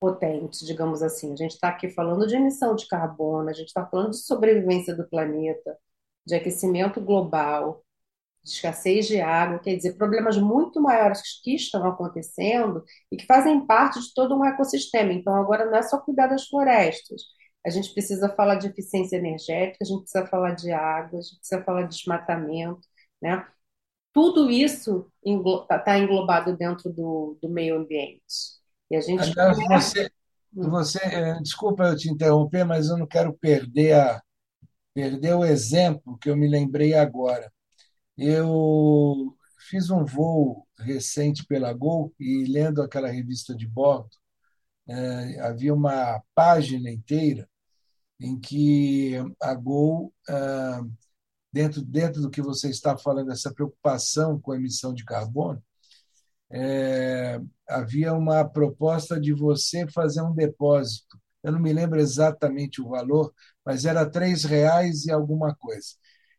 potente, 0.00 0.64
digamos 0.64 1.02
assim. 1.02 1.32
A 1.32 1.36
gente 1.36 1.52
está 1.52 1.68
aqui 1.68 1.88
falando 1.90 2.26
de 2.26 2.36
emissão 2.36 2.74
de 2.74 2.86
carbono, 2.86 3.48
a 3.48 3.52
gente 3.52 3.68
está 3.68 3.86
falando 3.86 4.10
de 4.10 4.18
sobrevivência 4.24 4.94
do 4.94 5.08
planeta, 5.08 5.76
de 6.26 6.34
aquecimento 6.34 7.00
global, 7.00 7.84
de 8.44 8.50
escassez 8.50 9.06
de 9.06 9.20
água, 9.20 9.58
quer 9.58 9.74
dizer, 9.74 9.94
problemas 9.96 10.36
muito 10.36 10.80
maiores 10.80 11.22
que 11.42 11.54
estão 11.54 11.86
acontecendo 11.88 12.84
e 13.10 13.16
que 13.16 13.26
fazem 13.26 13.66
parte 13.66 14.00
de 14.00 14.12
todo 14.14 14.36
um 14.36 14.44
ecossistema. 14.44 15.12
Então, 15.12 15.34
agora 15.34 15.64
não 15.64 15.76
é 15.76 15.82
só 15.82 15.98
cuidar 15.98 16.26
das 16.26 16.46
florestas. 16.46 17.22
A 17.66 17.70
gente 17.70 17.92
precisa 17.94 18.28
falar 18.28 18.56
de 18.56 18.68
eficiência 18.68 19.16
energética, 19.16 19.78
a 19.82 19.86
gente 19.86 20.02
precisa 20.02 20.26
falar 20.26 20.54
de 20.54 20.70
água, 20.70 21.18
a 21.18 21.22
gente 21.22 21.38
precisa 21.38 21.64
falar 21.64 21.82
de 21.84 21.96
desmatamento, 21.96 22.86
né? 23.20 23.46
Tudo 24.12 24.50
isso 24.50 25.10
está 25.24 25.98
englobado 25.98 26.56
dentro 26.56 26.92
do, 26.92 27.36
do 27.42 27.48
meio 27.48 27.76
ambiente. 27.76 28.22
E 28.90 28.96
a 28.96 29.00
gente 29.00 29.38
Aliás, 29.40 29.56
você, 29.68 30.10
você, 30.52 30.98
eh, 31.02 31.40
desculpa 31.40 31.84
eu 31.84 31.96
te 31.96 32.10
interromper, 32.10 32.64
mas 32.64 32.88
eu 32.88 32.96
não 32.96 33.06
quero 33.06 33.32
perder 33.32 33.94
a, 33.94 34.22
perder 34.94 35.34
o 35.34 35.44
exemplo 35.44 36.16
que 36.18 36.30
eu 36.30 36.36
me 36.36 36.46
lembrei 36.46 36.94
agora. 36.94 37.52
Eu 38.16 39.36
fiz 39.70 39.90
um 39.90 40.04
voo 40.04 40.66
recente 40.78 41.44
pela 41.46 41.72
Gol 41.72 42.14
e 42.18 42.44
lendo 42.46 42.82
aquela 42.82 43.08
revista 43.10 43.54
de 43.54 43.66
bordo, 43.66 44.10
eh, 44.88 45.40
havia 45.40 45.74
uma 45.74 46.22
página 46.34 46.90
inteira 46.90 47.48
em 48.20 48.38
que 48.40 49.14
a 49.42 49.54
Gol, 49.54 50.12
ah, 50.28 50.82
dentro, 51.52 51.82
dentro 51.82 52.22
do 52.22 52.30
que 52.30 52.42
você 52.42 52.70
está 52.70 52.96
falando, 52.98 53.32
essa 53.32 53.52
preocupação 53.54 54.40
com 54.40 54.52
a 54.52 54.56
emissão 54.56 54.94
de 54.94 55.04
carbono, 55.04 55.62
eh, 56.50 57.40
havia 57.68 58.12
uma 58.14 58.44
proposta 58.44 59.20
de 59.20 59.32
você 59.32 59.86
fazer 59.88 60.22
um 60.22 60.34
depósito. 60.34 61.18
Eu 61.42 61.52
não 61.52 61.60
me 61.60 61.72
lembro 61.72 62.00
exatamente 62.00 62.80
o 62.82 62.88
valor, 62.88 63.32
mas 63.64 63.84
era 63.84 64.08
três 64.08 64.44
reais 64.44 65.04
e 65.06 65.12
alguma 65.12 65.54
coisa. 65.54 65.88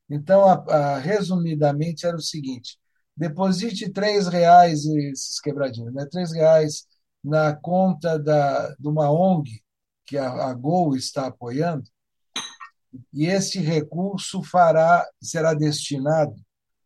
Então, 0.09 0.45
a, 0.45 0.53
a, 0.53 0.99
resumidamente, 0.99 2.05
era 2.05 2.15
o 2.15 2.21
seguinte: 2.21 2.77
deposite 3.15 3.91
três 3.91 4.27
reais 4.27 4.85
esses 4.85 5.39
quebradinhos, 5.39 5.93
né? 5.93 6.05
Três 6.11 6.31
reais 6.31 6.85
na 7.23 7.55
conta 7.55 8.19
da, 8.19 8.69
de 8.75 8.87
uma 8.87 9.11
ONG 9.11 9.63
que 10.05 10.17
a, 10.17 10.29
a 10.49 10.53
Gol 10.53 10.95
está 10.95 11.27
apoiando, 11.27 11.89
e 13.13 13.25
esse 13.25 13.59
recurso 13.59 14.43
fará, 14.43 15.05
será 15.21 15.53
destinado 15.53 16.35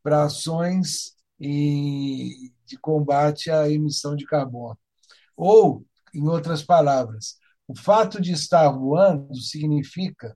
para 0.01 0.23
ações 0.23 1.15
de 1.39 2.77
combate 2.81 3.49
à 3.49 3.69
emissão 3.69 4.15
de 4.15 4.25
carbono. 4.25 4.77
Ou, 5.35 5.85
em 6.13 6.27
outras 6.27 6.63
palavras, 6.63 7.37
o 7.67 7.75
fato 7.75 8.19
de 8.21 8.31
estar 8.31 8.69
voando 8.69 9.35
significa 9.35 10.35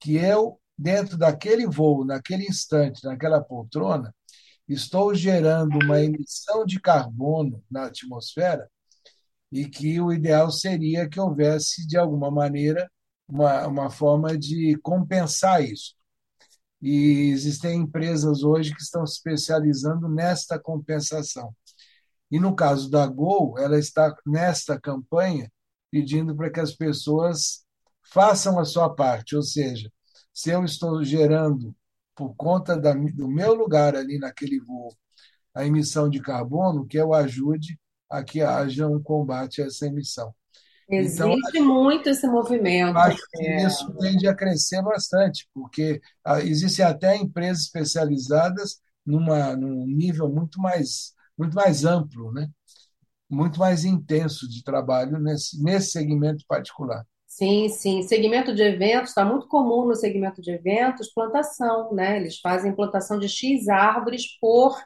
que 0.00 0.16
eu, 0.16 0.60
dentro 0.82 1.16
daquele 1.16 1.66
voo, 1.66 2.04
naquele 2.04 2.44
instante, 2.44 3.04
naquela 3.04 3.40
poltrona, 3.40 4.14
estou 4.68 5.14
gerando 5.14 5.78
uma 5.82 6.00
emissão 6.02 6.64
de 6.64 6.80
carbono 6.80 7.62
na 7.70 7.86
atmosfera 7.86 8.68
e 9.50 9.66
que 9.68 10.00
o 10.00 10.12
ideal 10.12 10.50
seria 10.50 11.08
que 11.08 11.20
houvesse, 11.20 11.86
de 11.86 11.96
alguma 11.96 12.30
maneira, 12.30 12.90
uma, 13.28 13.66
uma 13.66 13.90
forma 13.90 14.36
de 14.36 14.76
compensar 14.82 15.62
isso. 15.62 15.94
E 16.80 17.30
existem 17.30 17.80
empresas 17.80 18.42
hoje 18.42 18.74
que 18.74 18.82
estão 18.82 19.06
se 19.06 19.14
especializando 19.14 20.08
nesta 20.08 20.58
compensação. 20.58 21.54
E 22.30 22.40
no 22.40 22.56
caso 22.56 22.90
da 22.90 23.06
Gol, 23.06 23.58
ela 23.58 23.78
está 23.78 24.14
nesta 24.26 24.80
campanha 24.80 25.52
pedindo 25.90 26.34
para 26.34 26.50
que 26.50 26.58
as 26.58 26.74
pessoas 26.74 27.64
façam 28.02 28.58
a 28.58 28.64
sua 28.64 28.92
parte, 28.94 29.36
ou 29.36 29.42
seja, 29.42 29.90
se 30.32 30.50
eu 30.50 30.64
estou 30.64 31.02
gerando 31.04 31.74
por 32.14 32.34
conta 32.36 32.76
da, 32.76 32.92
do 32.92 33.28
meu 33.28 33.54
lugar 33.54 33.96
ali 33.96 34.18
naquele 34.18 34.60
voo 34.60 34.94
a 35.54 35.66
emissão 35.66 36.08
de 36.08 36.20
carbono, 36.20 36.86
que 36.86 36.96
eu 36.96 37.12
ajude 37.12 37.78
a 38.08 38.22
que 38.22 38.40
haja 38.40 38.88
um 38.88 39.02
combate 39.02 39.62
a 39.62 39.66
essa 39.66 39.86
emissão. 39.86 40.34
Então, 40.88 41.32
Existe 41.32 41.58
então, 41.58 41.82
muito 41.82 42.08
esse 42.08 42.26
movimento. 42.26 42.96
Acho 42.96 43.22
que 43.32 43.46
é. 43.46 43.66
isso 43.66 43.92
tende 43.98 44.26
a 44.26 44.34
crescer 44.34 44.82
bastante, 44.82 45.48
porque 45.54 46.00
ah, 46.24 46.40
existem 46.40 46.84
até 46.84 47.16
empresas 47.16 47.64
especializadas 47.64 48.80
numa, 49.04 49.56
num 49.56 49.86
nível 49.86 50.28
muito 50.28 50.60
mais, 50.60 51.12
muito 51.36 51.54
mais 51.54 51.84
amplo, 51.84 52.32
né? 52.32 52.48
muito 53.32 53.58
mais 53.58 53.84
intenso 53.84 54.46
de 54.46 54.62
trabalho 54.62 55.18
nesse, 55.18 55.62
nesse 55.62 55.92
segmento 55.92 56.44
particular. 56.46 57.06
Sim, 57.34 57.68
sim. 57.70 58.02
Segmento 58.02 58.54
de 58.54 58.62
eventos, 58.62 59.08
está 59.10 59.24
muito 59.24 59.48
comum 59.48 59.86
no 59.86 59.94
segmento 59.94 60.42
de 60.42 60.50
eventos, 60.50 61.12
plantação, 61.14 61.92
né? 61.94 62.18
Eles 62.18 62.38
fazem 62.40 62.74
plantação 62.74 63.18
de 63.18 63.26
X 63.28 63.68
árvores 63.68 64.38
por 64.38 64.76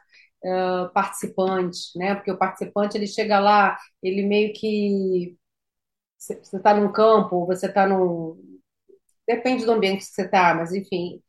uh, 0.45 0.89
participante, 0.93 1.77
né? 1.97 2.15
Porque 2.15 2.31
o 2.31 2.37
participante, 2.37 2.97
ele 2.97 3.05
chega 3.07 3.37
lá, 3.39 3.77
ele 4.01 4.23
meio 4.25 4.53
que 4.53 5.35
você 6.17 6.35
está 6.57 6.73
num 6.75 6.91
campo, 6.91 7.45
você 7.45 7.67
está 7.67 7.87
num. 7.87 8.37
Depende 9.27 9.65
do 9.65 9.71
ambiente 9.73 9.99
que 10.05 10.11
você 10.13 10.23
está, 10.23 10.53
mas 10.55 10.73
enfim, 10.73 11.21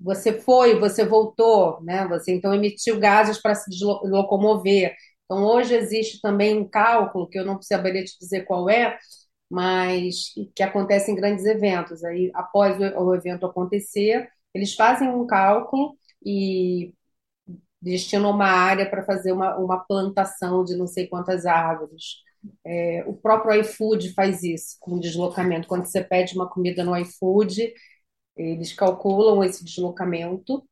você 0.00 0.40
foi, 0.40 0.78
você 0.80 1.04
voltou, 1.06 1.82
né? 1.82 2.06
Você 2.08 2.32
então 2.34 2.54
emitiu 2.54 2.98
gases 3.00 3.38
para 3.40 3.54
se 3.54 3.70
locomover. 4.04 4.94
Então, 5.26 5.44
hoje 5.44 5.74
existe 5.74 6.20
também 6.20 6.58
um 6.58 6.68
cálculo, 6.68 7.28
que 7.28 7.38
eu 7.38 7.44
não 7.46 7.56
precisaria 7.56 8.04
te 8.04 8.18
dizer 8.20 8.44
qual 8.46 8.70
é, 8.70 8.98
mas 9.52 10.32
que 10.56 10.62
acontece 10.62 11.10
em 11.10 11.14
grandes 11.14 11.44
eventos. 11.44 12.02
Aí, 12.04 12.30
após 12.34 12.78
o 12.80 13.14
evento 13.14 13.44
acontecer, 13.44 14.26
eles 14.54 14.74
fazem 14.74 15.10
um 15.10 15.26
cálculo 15.26 15.94
e 16.24 16.94
destinam 17.80 18.30
uma 18.30 18.46
área 18.46 18.88
para 18.88 19.04
fazer 19.04 19.32
uma, 19.32 19.56
uma 19.58 19.78
plantação 19.84 20.64
de 20.64 20.74
não 20.76 20.86
sei 20.86 21.06
quantas 21.06 21.44
árvores. 21.44 22.22
É, 22.64 23.04
o 23.06 23.12
próprio 23.14 23.60
iFood 23.60 24.14
faz 24.14 24.42
isso 24.42 24.76
com 24.80 24.98
deslocamento. 24.98 25.68
Quando 25.68 25.84
você 25.86 26.02
pede 26.02 26.34
uma 26.34 26.48
comida 26.48 26.82
no 26.82 26.96
iFood, 26.96 27.74
eles 28.36 28.72
calculam 28.72 29.44
esse 29.44 29.64
deslocamento 29.64 30.64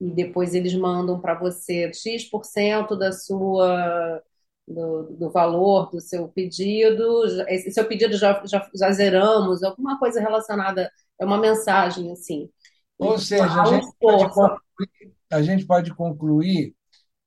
e 0.00 0.12
depois 0.12 0.54
eles 0.54 0.74
mandam 0.74 1.20
para 1.20 1.34
você 1.34 1.92
X% 1.92 2.96
da 2.96 3.12
sua 3.12 4.22
do, 4.68 5.16
do, 5.16 5.30
valor 5.30 5.90
do 5.90 6.00
seu 6.00 6.28
pedido. 6.28 7.24
Esse 7.48 7.70
seu 7.70 7.86
pedido 7.86 8.16
já, 8.16 8.42
já, 8.44 8.68
já 8.74 8.92
zeramos, 8.92 9.62
alguma 9.62 9.98
coisa 9.98 10.20
relacionada, 10.20 10.90
é 11.18 11.24
uma 11.24 11.38
mensagem 11.38 12.12
assim. 12.12 12.50
Ou 12.98 13.18
seja, 13.18 13.44
a 13.44 13.64
gente, 13.66 13.88
pode 13.98 14.28
concluir, 14.34 15.14
a 15.30 15.42
gente 15.42 15.66
pode 15.66 15.94
concluir 15.94 16.74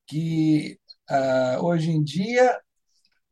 que 0.05 0.77
uh, 1.09 1.65
hoje 1.65 1.91
em 1.91 2.03
dia 2.03 2.59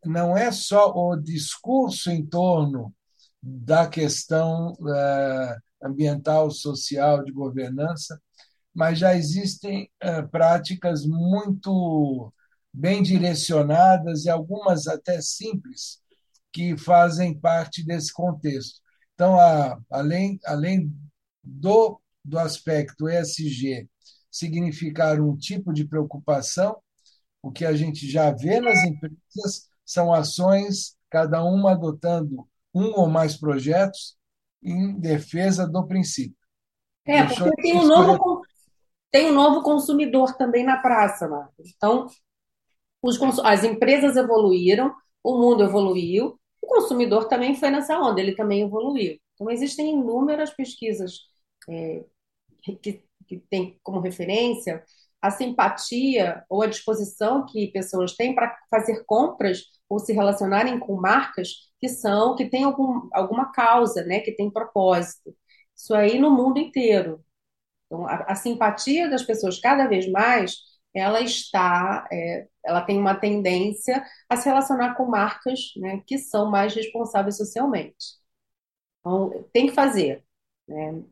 não 0.05 0.35
é 0.35 0.51
só 0.51 0.93
o 0.95 1.15
discurso 1.17 2.09
em 2.09 2.25
torno 2.25 2.93
da 3.41 3.87
questão 3.87 4.73
uh, 4.73 5.85
ambiental, 5.85 6.49
social, 6.49 7.23
de 7.23 7.31
governança, 7.31 8.19
mas 8.73 8.99
já 8.99 9.15
existem 9.15 9.89
uh, 10.03 10.27
práticas 10.29 11.05
muito 11.05 12.33
bem 12.73 13.01
direcionadas 13.01 14.25
e 14.25 14.29
algumas 14.29 14.87
até 14.87 15.21
simples 15.21 15.99
que 16.51 16.77
fazem 16.77 17.37
parte 17.37 17.85
desse 17.85 18.13
contexto. 18.13 18.81
Então, 19.13 19.39
a, 19.39 19.79
além, 19.91 20.39
além 20.45 20.91
do, 21.43 21.99
do 22.23 22.39
aspecto 22.39 23.09
ESG 23.09 23.87
significar 24.31 25.19
um 25.19 25.35
tipo 25.35 25.73
de 25.73 25.85
preocupação, 25.85 26.77
o 27.41 27.51
que 27.51 27.65
a 27.65 27.73
gente 27.73 28.09
já 28.09 28.31
vê 28.31 28.59
nas 28.59 28.79
empresas 28.83 29.69
são 29.85 30.13
ações, 30.13 30.95
cada 31.09 31.43
uma 31.43 31.71
adotando 31.71 32.47
um 32.73 32.91
ou 32.99 33.09
mais 33.09 33.35
projetos 33.35 34.17
em 34.61 34.99
defesa 34.99 35.67
do 35.67 35.87
princípio. 35.87 36.37
É, 37.05 37.25
porque 37.25 37.49
tem 37.61 37.75
um, 37.75 37.87
novo, 37.87 38.41
tem 39.09 39.31
um 39.31 39.33
novo 39.33 39.63
consumidor 39.63 40.35
também 40.35 40.63
na 40.63 40.77
praça, 40.77 41.27
Marcos. 41.27 41.73
Então, 41.75 42.07
as 43.43 43.63
empresas 43.63 44.15
evoluíram, 44.15 44.93
o 45.23 45.37
mundo 45.37 45.63
evoluiu, 45.63 46.39
o 46.61 46.67
consumidor 46.67 47.27
também 47.27 47.55
foi 47.55 47.69
nessa 47.69 47.97
onda, 47.99 48.19
ele 48.21 48.35
também 48.35 48.61
evoluiu. 48.61 49.17
Então, 49.33 49.49
existem 49.49 49.91
inúmeras 49.91 50.51
pesquisas 50.51 51.19
é, 51.69 52.03
que, 52.81 53.03
que 53.27 53.39
têm 53.49 53.79
como 53.83 53.99
referência 53.99 54.83
a 55.21 55.31
simpatia 55.31 56.43
ou 56.49 56.61
a 56.61 56.67
disposição 56.67 57.45
que 57.45 57.67
pessoas 57.71 58.15
têm 58.15 58.33
para 58.33 58.55
fazer 58.69 59.03
compras 59.05 59.63
ou 59.89 59.99
se 59.99 60.13
relacionarem 60.13 60.79
com 60.79 60.95
marcas 60.95 61.69
que 61.79 61.89
são, 61.89 62.35
que 62.35 62.49
têm 62.49 62.63
algum, 62.63 63.09
alguma 63.13 63.51
causa, 63.51 64.03
né, 64.03 64.19
que 64.19 64.31
tem 64.31 64.49
propósito. 64.51 65.35
Isso 65.75 65.93
aí 65.93 66.19
no 66.19 66.31
mundo 66.31 66.59
inteiro. 66.59 67.23
Então, 67.85 68.05
a, 68.07 68.15
a 68.29 68.35
simpatia 68.35 69.09
das 69.09 69.23
pessoas 69.23 69.59
cada 69.59 69.87
vez 69.87 70.09
mais, 70.11 70.57
ela 70.93 71.21
está, 71.21 72.07
é, 72.11 72.47
ela 72.69 72.81
tem 72.81 72.97
uma 72.99 73.15
tendência 73.15 74.03
a 74.29 74.35
se 74.37 74.47
relacionar 74.49 74.95
com 74.95 75.05
marcas, 75.07 75.71
né, 75.77 76.01
que 76.07 76.17
são 76.17 76.49
mais 76.51 76.73
responsáveis 76.75 77.37
socialmente. 77.37 78.19
Então, 78.99 79.45
tem 79.53 79.67
que 79.67 79.73
fazer, 79.73 80.23
né? 80.67 81.03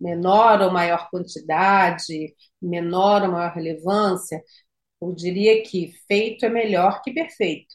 menor 0.00 0.60
ou 0.62 0.70
maior 0.70 1.08
quantidade, 1.10 2.34
menor 2.60 3.22
ou 3.22 3.32
maior 3.32 3.52
relevância, 3.52 4.42
eu 5.00 5.14
diria 5.14 5.62
que 5.62 5.92
feito 6.08 6.46
é 6.46 6.50
melhor 6.50 7.02
que 7.02 7.12
perfeito. 7.12 7.74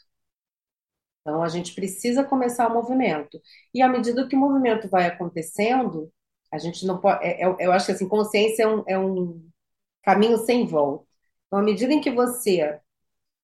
Então, 1.22 1.44
a 1.44 1.50
gente 1.50 1.74
precisa 1.76 2.24
começar 2.24 2.68
o 2.68 2.74
movimento. 2.74 3.40
E 3.74 3.82
à 3.82 3.88
medida 3.90 4.28
que 4.28 4.36
o 4.36 4.40
movimento 4.40 4.90
vai 4.90 5.06
acontecendo, 5.08 6.12
a 6.52 6.58
gente 6.58 6.86
não 6.86 7.00
pode. 7.00 7.24
É, 7.26 7.44
é, 7.44 7.56
eu 7.60 7.72
acho 7.72 7.86
que 7.88 7.92
assim, 7.92 8.08
consciência 8.08 8.64
é 8.64 8.68
um, 8.68 8.84
é 8.88 9.00
um 9.00 9.50
caminho 10.04 10.38
sem 10.40 10.68
volta. 10.68 11.09
Então, 11.50 11.60
à 11.60 11.64
medida 11.64 11.92
em 11.94 12.00
que 12.00 12.12
você 12.12 12.80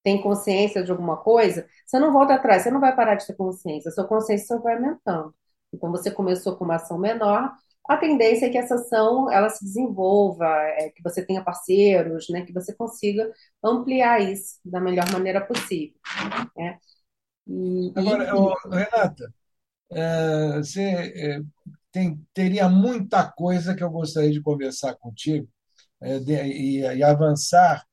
tem 0.02 0.22
consciência 0.22 0.82
de 0.82 0.90
alguma 0.90 1.16
coisa, 1.16 1.68
você 1.84 1.98
não 1.98 2.12
volta 2.12 2.34
atrás, 2.34 2.62
você 2.62 2.70
não 2.70 2.80
vai 2.80 2.94
parar 2.94 3.16
de 3.16 3.26
ter 3.26 3.34
consciência, 3.34 3.88
a 3.90 3.92
sua 3.92 4.06
consciência 4.06 4.46
só 4.46 4.58
vai 4.62 4.76
aumentando. 4.76 5.34
Então, 5.74 5.90
você 5.90 6.10
começou 6.10 6.56
com 6.56 6.64
uma 6.64 6.76
ação 6.76 6.98
menor, 6.98 7.52
a 7.88 7.96
tendência 7.96 8.46
é 8.46 8.50
que 8.50 8.58
essa 8.58 8.76
ação 8.76 9.30
ela 9.30 9.48
se 9.48 9.64
desenvolva, 9.64 10.46
é, 10.46 10.90
que 10.90 11.02
você 11.02 11.24
tenha 11.24 11.42
parceiros, 11.42 12.28
né, 12.28 12.42
que 12.44 12.52
você 12.52 12.74
consiga 12.74 13.30
ampliar 13.62 14.20
isso 14.20 14.58
da 14.64 14.80
melhor 14.80 15.10
maneira 15.12 15.40
possível. 15.40 15.96
Né? 16.56 16.78
E, 17.46 17.92
Agora, 17.94 18.24
e... 18.24 18.74
Renata, 18.74 19.34
é, 19.90 20.58
você 20.58 20.82
é, 20.82 21.40
tem, 21.92 22.20
teria 22.34 22.68
muita 22.68 23.24
coisa 23.30 23.74
que 23.74 23.84
eu 23.84 23.90
gostaria 23.90 24.32
de 24.32 24.42
conversar 24.42 24.94
contigo 24.96 25.48
é, 26.00 26.18
de, 26.18 26.34
e, 26.34 26.80
e, 26.80 27.02
avançar, 27.02 27.86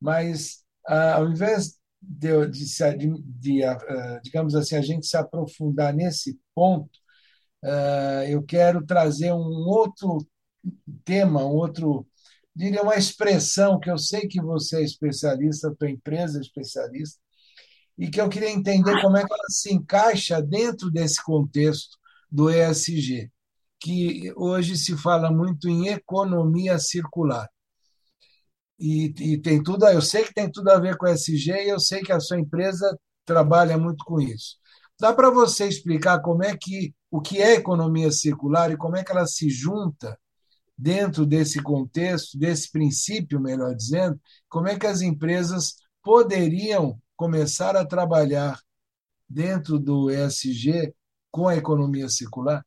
mas 0.00 0.64
ah, 0.86 1.16
ao 1.16 1.28
invés 1.30 1.78
de, 2.00 2.46
de, 2.48 2.96
de, 2.96 3.22
de, 3.24 3.64
ah, 3.64 4.20
digamos 4.22 4.54
assim, 4.54 4.76
a 4.76 4.82
gente 4.82 5.06
se 5.06 5.16
aprofundar 5.16 5.94
nesse 5.94 6.38
ponto, 6.54 6.90
ah, 7.64 8.24
eu 8.28 8.42
quero 8.42 8.84
trazer 8.86 9.32
um 9.32 9.38
outro 9.68 10.26
tema, 11.04 11.44
um 11.44 11.54
outro, 11.54 12.06
diria 12.54 12.82
uma 12.82 12.96
expressão 12.96 13.78
que 13.80 13.90
eu 13.90 13.98
sei 13.98 14.28
que 14.28 14.40
você 14.40 14.78
é 14.78 14.84
especialista, 14.84 15.68
a 15.68 15.74
tua 15.74 15.90
empresa 15.90 16.38
é 16.38 16.42
especialista, 16.42 17.20
e 17.98 18.10
que 18.10 18.20
eu 18.20 18.28
queria 18.28 18.50
entender 18.50 19.00
como 19.02 19.16
é 19.16 19.26
que 19.26 19.32
ela 19.32 19.48
se 19.50 19.72
encaixa 19.74 20.40
dentro 20.42 20.90
desse 20.90 21.22
contexto 21.22 21.98
do 22.30 22.50
ESG, 22.50 23.30
que 23.78 24.32
hoje 24.36 24.76
se 24.76 24.96
fala 24.96 25.30
muito 25.30 25.68
em 25.68 25.88
economia 25.88 26.78
circular. 26.78 27.48
E, 28.80 29.12
e 29.34 29.38
tem 29.40 29.62
tudo, 29.62 29.86
eu 29.86 30.02
sei 30.02 30.24
que 30.24 30.34
tem 30.34 30.50
tudo 30.50 30.70
a 30.70 30.78
ver 30.80 30.96
com 30.96 31.06
ESG 31.06 31.52
e 31.52 31.68
eu 31.68 31.78
sei 31.80 32.02
que 32.02 32.12
a 32.12 32.20
sua 32.20 32.40
empresa 32.40 32.98
trabalha 33.26 33.78
muito 33.78 34.04
com 34.04 34.20
isso. 34.20 34.56
Dá 34.98 35.12
para 35.12 35.30
você 35.30 35.66
explicar 35.68 36.20
como 36.20 36.42
é 36.44 36.56
que 36.56 36.94
o 37.10 37.20
que 37.20 37.38
é 37.42 37.54
economia 37.54 38.10
circular 38.10 38.70
e 38.70 38.76
como 38.76 38.96
é 38.96 39.04
que 39.04 39.10
ela 39.12 39.26
se 39.26 39.50
junta 39.50 40.18
dentro 40.76 41.26
desse 41.26 41.62
contexto, 41.62 42.38
desse 42.38 42.70
princípio, 42.70 43.40
melhor 43.40 43.74
dizendo, 43.74 44.18
como 44.48 44.68
é 44.68 44.78
que 44.78 44.86
as 44.86 45.02
empresas 45.02 45.74
poderiam 46.02 46.98
começar 47.16 47.76
a 47.76 47.84
trabalhar 47.84 48.58
dentro 49.28 49.78
do 49.78 50.10
ESG 50.10 50.94
com 51.30 51.48
a 51.48 51.56
economia 51.56 52.08
circular? 52.08 52.64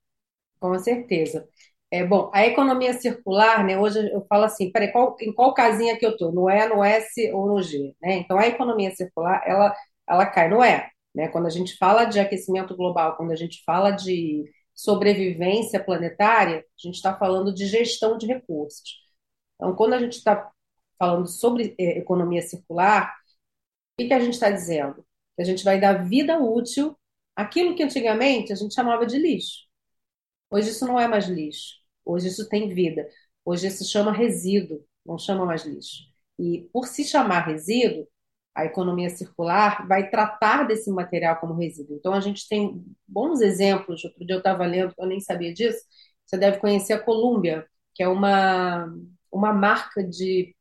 Com 0.60 0.80
certeza. 0.80 1.48
É, 1.94 2.04
bom, 2.04 2.32
a 2.34 2.44
economia 2.44 2.92
circular, 2.94 3.64
né, 3.64 3.78
hoje 3.78 4.00
eu 4.12 4.26
falo 4.28 4.46
assim, 4.46 4.72
peraí, 4.72 4.92
qual, 4.92 5.16
em 5.22 5.32
qual 5.32 5.54
casinha 5.54 5.96
que 5.96 6.04
eu 6.04 6.10
estou? 6.12 6.32
No 6.32 6.50
E, 6.50 6.68
no 6.68 6.84
S 6.84 7.32
ou 7.32 7.46
no 7.48 7.62
G? 7.62 7.96
Né? 8.02 8.16
Então, 8.16 8.36
a 8.40 8.48
economia 8.48 8.90
circular, 8.96 9.44
ela, 9.46 9.76
ela 10.10 10.26
cai 10.26 10.50
no 10.50 10.64
E. 10.64 10.84
Né? 11.14 11.28
Quando 11.28 11.46
a 11.46 11.52
gente 11.52 11.78
fala 11.78 12.06
de 12.06 12.20
aquecimento 12.20 12.76
global, 12.76 13.16
quando 13.16 13.32
a 13.32 13.36
gente 13.36 13.64
fala 13.64 13.92
de 13.92 14.44
sobrevivência 14.74 15.84
planetária, 15.84 16.62
a 16.62 16.82
gente 16.82 16.96
está 16.96 17.16
falando 17.16 17.54
de 17.54 17.68
gestão 17.68 18.18
de 18.18 18.26
recursos. 18.26 18.96
Então, 19.56 19.76
quando 19.76 19.94
a 19.94 20.00
gente 20.00 20.14
está 20.14 20.50
falando 20.98 21.28
sobre 21.28 21.76
eh, 21.78 22.00
economia 22.00 22.42
circular, 22.42 23.14
o 23.94 24.02
que, 24.02 24.08
que 24.08 24.14
a 24.16 24.20
gente 24.20 24.34
está 24.34 24.50
dizendo? 24.50 25.06
Que 25.36 25.44
a 25.44 25.46
gente 25.46 25.64
vai 25.64 25.80
dar 25.80 26.04
vida 26.04 26.40
útil 26.40 26.98
àquilo 27.36 27.76
que 27.76 27.84
antigamente 27.84 28.52
a 28.52 28.56
gente 28.56 28.74
chamava 28.74 29.06
de 29.06 29.20
lixo. 29.20 29.68
Hoje 30.50 30.70
isso 30.72 30.88
não 30.88 31.00
é 31.00 31.08
mais 31.08 31.28
lixo. 31.28 31.83
Hoje 32.06 32.28
isso 32.28 32.48
tem 32.50 32.74
vida. 32.74 33.08
Hoje 33.46 33.68
isso 33.68 33.84
se 33.84 33.92
chama 33.92 34.12
resíduo, 34.12 34.86
não 35.06 35.18
chama 35.18 35.46
mais 35.46 35.66
lixo. 35.66 36.04
E 36.40 36.70
por 36.74 36.88
se 36.88 37.04
chamar 37.04 37.48
resíduo, 37.48 38.08
a 38.56 38.66
economia 38.66 39.10
circular 39.10 39.88
vai 39.88 40.10
tratar 40.10 40.64
desse 40.68 40.92
material 40.92 41.38
como 41.38 41.56
resíduo. 41.56 41.96
Então, 41.98 42.14
a 42.14 42.20
gente 42.20 42.48
tem 42.48 42.84
bons 43.08 43.42
exemplos. 43.42 44.04
Outro 44.04 44.26
dia 44.26 44.36
eu 44.36 44.40
estava 44.40 44.66
lendo, 44.66 44.94
eu 44.98 45.08
nem 45.08 45.20
sabia 45.20 45.54
disso. 45.54 45.80
Você 46.26 46.38
deve 46.38 46.60
conhecer 46.60 46.94
a 46.94 47.00
Columbia, 47.00 47.66
que 47.96 48.04
é 48.04 48.08
uma, 48.08 48.94
uma 49.32 49.54
marca 49.54 50.04
de 50.04 50.56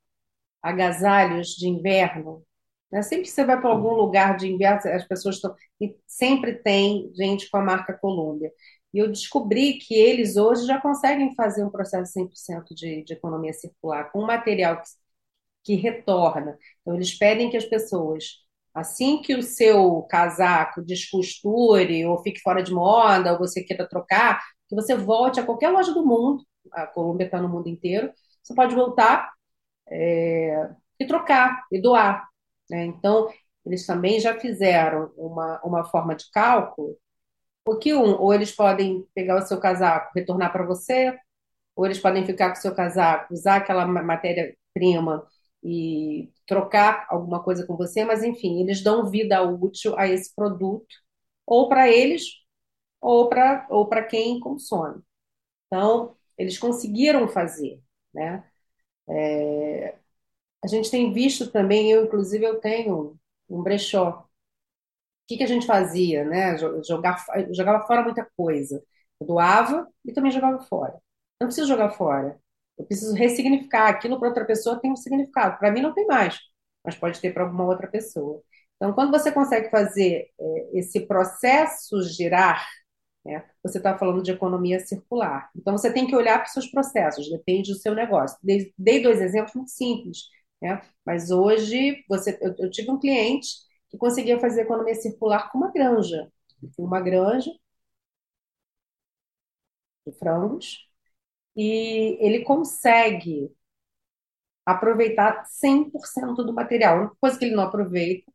agasalhos 0.61 1.49
de 1.49 1.67
inverno. 1.67 2.43
Né? 2.91 3.01
Sempre 3.03 3.25
que 3.25 3.31
você 3.31 3.45
vai 3.45 3.59
para 3.59 3.69
algum 3.69 3.93
lugar 3.93 4.37
de 4.37 4.47
inverno, 4.51 4.79
as 4.91 5.07
pessoas 5.07 5.35
estão. 5.35 5.55
E 5.79 5.95
sempre 6.07 6.55
tem 6.55 7.11
gente 7.15 7.49
com 7.49 7.57
a 7.57 7.61
marca 7.63 7.93
Columbia. 7.93 8.51
E 8.93 8.99
eu 8.99 9.09
descobri 9.09 9.75
que 9.79 9.95
eles 9.95 10.37
hoje 10.37 10.65
já 10.65 10.79
conseguem 10.79 11.35
fazer 11.35 11.63
um 11.63 11.69
processo 11.71 12.11
100% 12.13 12.75
de, 12.75 13.03
de 13.03 13.13
economia 13.13 13.53
circular, 13.53 14.11
com 14.11 14.21
um 14.23 14.27
material 14.27 14.77
que 14.81 14.87
que 15.63 15.75
retorna. 15.75 16.57
Então, 16.81 16.95
eles 16.95 17.13
pedem 17.17 17.49
que 17.49 17.57
as 17.57 17.65
pessoas, 17.65 18.39
assim 18.73 19.21
que 19.21 19.35
o 19.35 19.43
seu 19.43 20.03
casaco 20.03 20.81
descosture 20.83 22.05
ou 22.05 22.21
fique 22.21 22.39
fora 22.41 22.61
de 22.61 22.73
moda, 22.73 23.33
ou 23.33 23.37
você 23.39 23.63
queira 23.63 23.87
trocar, 23.87 24.41
que 24.67 24.75
você 24.75 24.95
volte 24.95 25.39
a 25.39 25.45
qualquer 25.45 25.69
loja 25.69 25.93
do 25.93 26.05
mundo, 26.05 26.43
a 26.71 26.87
Colômbia 26.87 27.25
está 27.25 27.41
no 27.41 27.49
mundo 27.49 27.67
inteiro, 27.69 28.11
você 28.41 28.53
pode 28.55 28.75
voltar 28.75 29.31
é, 29.89 30.69
e 30.99 31.05
trocar, 31.07 31.63
e 31.71 31.81
doar. 31.81 32.27
Né? 32.69 32.85
Então, 32.85 33.29
eles 33.65 33.85
também 33.85 34.19
já 34.19 34.39
fizeram 34.39 35.11
uma, 35.17 35.61
uma 35.63 35.85
forma 35.85 36.15
de 36.15 36.29
cálculo, 36.31 36.97
porque 37.63 37.93
um, 37.93 38.19
ou 38.21 38.33
eles 38.33 38.51
podem 38.51 39.07
pegar 39.13 39.37
o 39.37 39.41
seu 39.45 39.59
casaco, 39.59 40.11
retornar 40.15 40.51
para 40.51 40.65
você, 40.65 41.17
ou 41.75 41.85
eles 41.85 41.99
podem 41.99 42.25
ficar 42.25 42.51
com 42.51 42.59
o 42.59 42.61
seu 42.61 42.75
casaco, 42.75 43.33
usar 43.33 43.57
aquela 43.57 43.85
matéria-prima 43.87 45.27
e 45.63 46.31
trocar 46.47 47.07
alguma 47.09 47.43
coisa 47.43 47.65
com 47.65 47.77
você, 47.77 48.05
mas 48.05 48.23
enfim, 48.23 48.61
eles 48.61 48.83
dão 48.83 49.09
vida 49.09 49.41
útil 49.43 49.97
a 49.97 50.07
esse 50.07 50.33
produto, 50.35 50.87
ou 51.45 51.69
para 51.69 51.89
eles, 51.89 52.23
ou 53.01 53.29
para 53.29 53.67
ou 53.69 53.89
quem 54.09 54.39
consome. 54.39 55.01
Então, 55.67 56.15
eles 56.37 56.57
conseguiram 56.59 57.27
fazer, 57.27 57.81
né? 58.13 58.45
É, 59.09 59.97
a 60.63 60.67
gente 60.67 60.91
tem 60.91 61.13
visto 61.13 61.51
também, 61.51 61.91
eu 61.91 62.05
inclusive 62.05 62.45
eu 62.45 62.59
tenho 62.59 63.17
um 63.49 63.61
brechó. 63.63 64.27
O 65.23 65.27
que, 65.27 65.37
que 65.37 65.43
a 65.43 65.47
gente 65.47 65.65
fazia, 65.65 66.25
né? 66.25 66.57
Jogar, 66.85 67.23
jogava 67.51 67.85
fora 67.87 68.03
muita 68.03 68.27
coisa. 68.35 68.83
Eu 69.19 69.27
doava 69.27 69.87
e 70.05 70.11
também 70.13 70.31
jogava 70.31 70.59
fora. 70.65 70.93
Não 71.39 71.47
preciso 71.47 71.67
jogar 71.67 71.91
fora. 71.91 72.37
Eu 72.77 72.85
preciso 72.85 73.15
ressignificar. 73.15 73.89
Aquilo 73.89 74.19
para 74.19 74.27
outra 74.29 74.45
pessoa 74.45 74.79
tem 74.79 74.91
um 74.91 74.95
significado. 74.95 75.57
Para 75.59 75.71
mim 75.71 75.81
não 75.81 75.93
tem 75.93 76.05
mais, 76.07 76.39
mas 76.83 76.95
pode 76.95 77.19
ter 77.21 77.33
para 77.33 77.43
alguma 77.43 77.65
outra 77.65 77.87
pessoa. 77.87 78.41
Então, 78.75 78.93
quando 78.93 79.11
você 79.11 79.31
consegue 79.31 79.69
fazer 79.69 80.29
é, 80.39 80.79
esse 80.79 81.01
processo 81.07 82.01
girar, 82.03 82.67
né, 83.25 83.45
você 83.63 83.77
está 83.77 83.97
falando 83.97 84.21
de 84.21 84.31
economia 84.31 84.79
circular. 84.79 85.49
Então, 85.55 85.77
você 85.77 85.91
tem 85.93 86.05
que 86.07 86.15
olhar 86.15 86.39
para 86.39 86.47
os 86.47 86.53
seus 86.53 86.67
processos, 86.67 87.29
depende 87.29 87.71
do 87.71 87.77
seu 87.77 87.95
negócio. 87.95 88.37
Dei, 88.43 88.73
dei 88.77 89.01
dois 89.01 89.21
exemplos 89.21 89.53
muito 89.55 89.71
simples, 89.71 90.23
né? 90.61 90.81
mas 91.05 91.31
hoje 91.31 92.03
você, 92.09 92.37
eu, 92.41 92.55
eu 92.59 92.69
tive 92.69 92.91
um 92.91 92.99
cliente 92.99 93.47
que 93.93 93.97
conseguia 93.99 94.39
fazer 94.39 94.61
economia 94.63 94.95
circular 94.95 95.51
com 95.51 95.59
uma 95.59 95.71
granja. 95.71 96.27
Uma 96.79 96.99
granja 96.99 97.51
de 100.05 100.13
frangos, 100.17 100.87
e 101.55 102.17
ele 102.21 102.43
consegue 102.45 103.51
aproveitar 104.65 105.45
100% 105.45 106.43
do 106.43 106.53
material. 106.53 106.97
A 106.97 106.99
única 107.01 107.15
coisa 107.19 107.37
que 107.37 107.45
ele 107.45 107.55
não 107.55 107.63
aproveita 107.63 108.31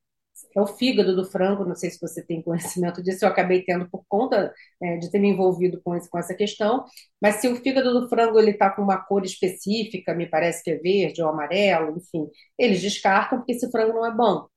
é 0.54 0.60
o 0.60 0.66
fígado 0.66 1.16
do 1.16 1.24
frango, 1.24 1.64
não 1.64 1.74
sei 1.74 1.90
se 1.90 2.00
você 2.00 2.24
tem 2.24 2.42
conhecimento 2.42 3.02
disso, 3.02 3.24
eu 3.24 3.28
acabei 3.28 3.64
tendo 3.64 3.88
por 3.90 4.04
conta 4.08 4.52
é, 4.82 4.96
de 4.98 5.10
ter 5.10 5.18
me 5.18 5.28
envolvido 5.30 5.80
com, 5.82 5.96
esse, 5.96 6.08
com 6.08 6.18
essa 6.18 6.34
questão, 6.34 6.84
mas 7.20 7.36
se 7.36 7.48
o 7.48 7.56
fígado 7.56 7.92
do 7.92 8.08
frango 8.08 8.38
ele 8.38 8.52
está 8.52 8.70
com 8.70 8.82
uma 8.82 8.98
cor 8.98 9.24
específica, 9.24 10.14
me 10.14 10.26
parece 10.28 10.62
que 10.62 10.70
é 10.70 10.76
verde 10.78 11.22
ou 11.22 11.28
amarelo, 11.28 11.96
enfim, 11.98 12.30
eles 12.58 12.80
descartam 12.80 13.38
porque 13.38 13.52
esse 13.52 13.70
frango 13.70 13.94
não 13.94 14.06
é 14.06 14.14
bom, 14.14 14.48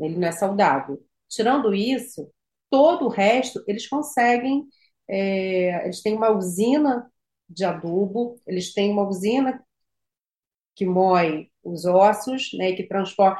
ele 0.00 0.16
não 0.16 0.28
é 0.28 0.32
saudável. 0.32 1.02
Tirando 1.28 1.74
isso, 1.74 2.30
todo 2.70 3.06
o 3.06 3.08
resto 3.08 3.62
eles 3.66 3.88
conseguem, 3.88 4.66
é, 5.08 5.84
eles 5.84 6.02
têm 6.02 6.14
uma 6.14 6.30
usina 6.30 7.10
de 7.48 7.64
adubo, 7.64 8.40
eles 8.46 8.72
têm 8.74 8.92
uma 8.92 9.06
usina 9.08 9.62
que 10.74 10.86
moe 10.86 11.50
os 11.62 11.84
ossos, 11.84 12.50
né, 12.54 12.72
que 12.72 12.84
transforma, 12.84 13.38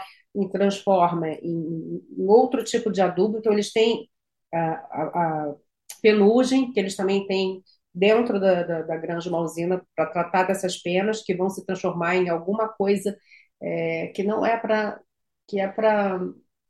transforma 0.53 1.29
em, 1.29 2.03
em, 2.19 2.27
outro 2.27 2.65
tipo 2.65 2.91
de 2.91 3.01
adubo, 3.01 3.39
então 3.39 3.53
eles 3.53 3.73
têm 3.73 4.09
a, 4.53 4.59
a, 4.59 5.51
a 5.51 5.55
pelugem, 6.03 6.73
que 6.73 6.81
eles 6.81 6.97
também 6.97 7.27
têm 7.27 7.63
dentro 7.95 8.41
da, 8.41 8.63
da, 8.63 8.83
da 8.83 8.97
granja 8.97 9.29
uma 9.29 9.41
usina 9.41 9.85
para 9.95 10.07
tratar 10.07 10.45
dessas 10.45 10.79
penas, 10.79 11.23
que 11.23 11.35
vão 11.35 11.51
se 11.51 11.65
transformar 11.67 12.17
em 12.17 12.29
alguma 12.29 12.69
coisa 12.69 13.17
é, 13.61 14.09
que 14.09 14.23
não 14.23 14.45
é 14.45 14.57
para 14.57 15.01
que 15.47 15.59
é 15.61 15.67
para 15.67 16.21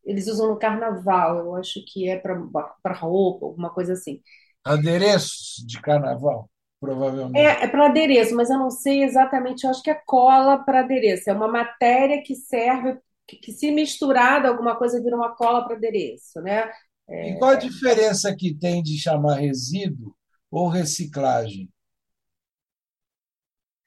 eles 0.04 0.26
usam 0.26 0.48
no 0.48 0.58
carnaval, 0.58 1.38
eu 1.38 1.54
acho 1.56 1.80
que 1.86 2.08
é 2.08 2.18
para 2.18 2.94
roupa, 2.94 3.46
alguma 3.46 3.70
coisa 3.70 3.92
assim. 3.92 4.20
Adereços 4.64 5.64
de 5.66 5.80
carnaval 5.80 6.48
provavelmente. 6.80 7.38
É, 7.38 7.64
é 7.64 7.68
para 7.68 7.86
adereço, 7.86 8.34
mas 8.34 8.50
eu 8.50 8.58
não 8.58 8.70
sei 8.70 9.02
exatamente, 9.02 9.64
eu 9.64 9.70
acho 9.70 9.82
que 9.82 9.90
é 9.90 10.00
cola 10.06 10.58
para 10.58 10.80
adereço. 10.80 11.28
É 11.28 11.32
uma 11.32 11.48
matéria 11.48 12.22
que 12.22 12.34
serve, 12.34 12.98
que, 13.26 13.36
que 13.36 13.52
se 13.52 13.70
misturada 13.70 14.48
alguma 14.48 14.76
coisa 14.76 15.02
vira 15.02 15.16
uma 15.16 15.34
cola 15.34 15.64
para 15.64 15.76
adereço, 15.76 16.40
né? 16.40 16.70
É... 17.08 17.30
E 17.30 17.38
qual 17.38 17.52
a 17.52 17.56
diferença 17.56 18.34
que 18.34 18.54
tem 18.54 18.82
de 18.82 18.98
chamar 18.98 19.36
resíduo 19.36 20.14
ou 20.50 20.68
reciclagem? 20.68 21.68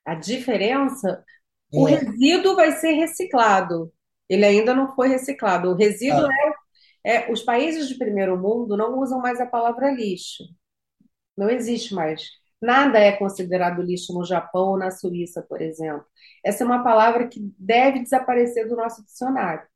A 0.04 0.14
diferença? 0.14 1.24
É. 1.72 1.78
O 1.78 1.84
resíduo 1.84 2.56
vai 2.56 2.72
ser 2.72 2.92
reciclado. 2.92 3.92
Ele 4.28 4.44
ainda 4.44 4.74
não 4.74 4.94
foi 4.94 5.08
reciclado. 5.08 5.70
O 5.70 5.74
resíduo 5.74 6.26
ah. 6.26 6.54
é, 7.04 7.16
é. 7.16 7.32
Os 7.32 7.42
países 7.42 7.88
de 7.88 7.96
primeiro 7.96 8.38
mundo 8.38 8.76
não 8.76 8.98
usam 8.98 9.20
mais 9.20 9.40
a 9.40 9.46
palavra 9.46 9.90
lixo. 9.90 10.44
Não 11.36 11.50
existe 11.50 11.94
mais. 11.94 12.22
Nada 12.60 12.98
é 12.98 13.12
considerado 13.12 13.82
lixo 13.82 14.14
no 14.14 14.24
Japão 14.24 14.68
ou 14.68 14.78
na 14.78 14.90
Suíça, 14.90 15.42
por 15.42 15.60
exemplo. 15.60 16.04
Essa 16.44 16.62
é 16.62 16.66
uma 16.66 16.84
palavra 16.84 17.26
que 17.26 17.40
deve 17.58 18.00
desaparecer 18.00 18.68
do 18.68 18.76
nosso 18.76 19.04
dicionário. 19.04 19.66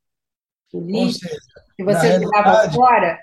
O 0.73 0.81
lixo 0.81 1.19
seja, 1.19 1.41
que 1.77 1.85
você 1.85 2.21
jogava 2.21 2.71
fora, 2.71 3.19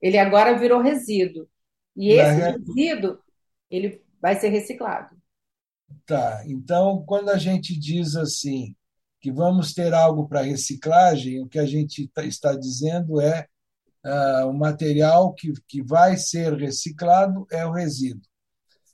ele 0.00 0.18
agora 0.18 0.56
virou 0.56 0.80
resíduo. 0.80 1.48
E 1.96 2.12
esse 2.12 2.40
resíduo, 2.40 3.18
ele 3.70 4.02
vai 4.20 4.36
ser 4.36 4.48
reciclado. 4.48 5.16
Tá. 6.06 6.42
Então, 6.46 7.04
quando 7.06 7.30
a 7.30 7.36
gente 7.36 7.78
diz 7.78 8.14
assim, 8.14 8.74
que 9.20 9.30
vamos 9.30 9.74
ter 9.74 9.92
algo 9.92 10.26
para 10.28 10.42
reciclagem, 10.42 11.42
o 11.42 11.48
que 11.48 11.58
a 11.58 11.66
gente 11.66 12.08
tá, 12.08 12.24
está 12.24 12.54
dizendo 12.54 13.20
é 13.20 13.46
ah, 14.04 14.46
o 14.46 14.52
material 14.52 15.34
que, 15.34 15.52
que 15.68 15.82
vai 15.82 16.16
ser 16.16 16.54
reciclado 16.54 17.46
é 17.50 17.66
o 17.66 17.72
resíduo. 17.72 18.22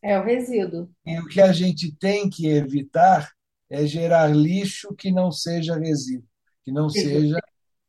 É 0.02 0.18
o 0.18 0.24
resíduo. 0.24 0.90
E 1.04 1.18
o 1.18 1.26
que 1.26 1.40
a 1.40 1.52
gente 1.52 1.94
tem 1.96 2.28
que 2.28 2.48
evitar 2.48 3.30
é 3.70 3.86
gerar 3.86 4.28
lixo 4.28 4.94
que 4.94 5.10
não 5.10 5.30
seja 5.30 5.76
resíduo, 5.76 6.28
que 6.64 6.72
não 6.72 6.88
seja 6.88 7.40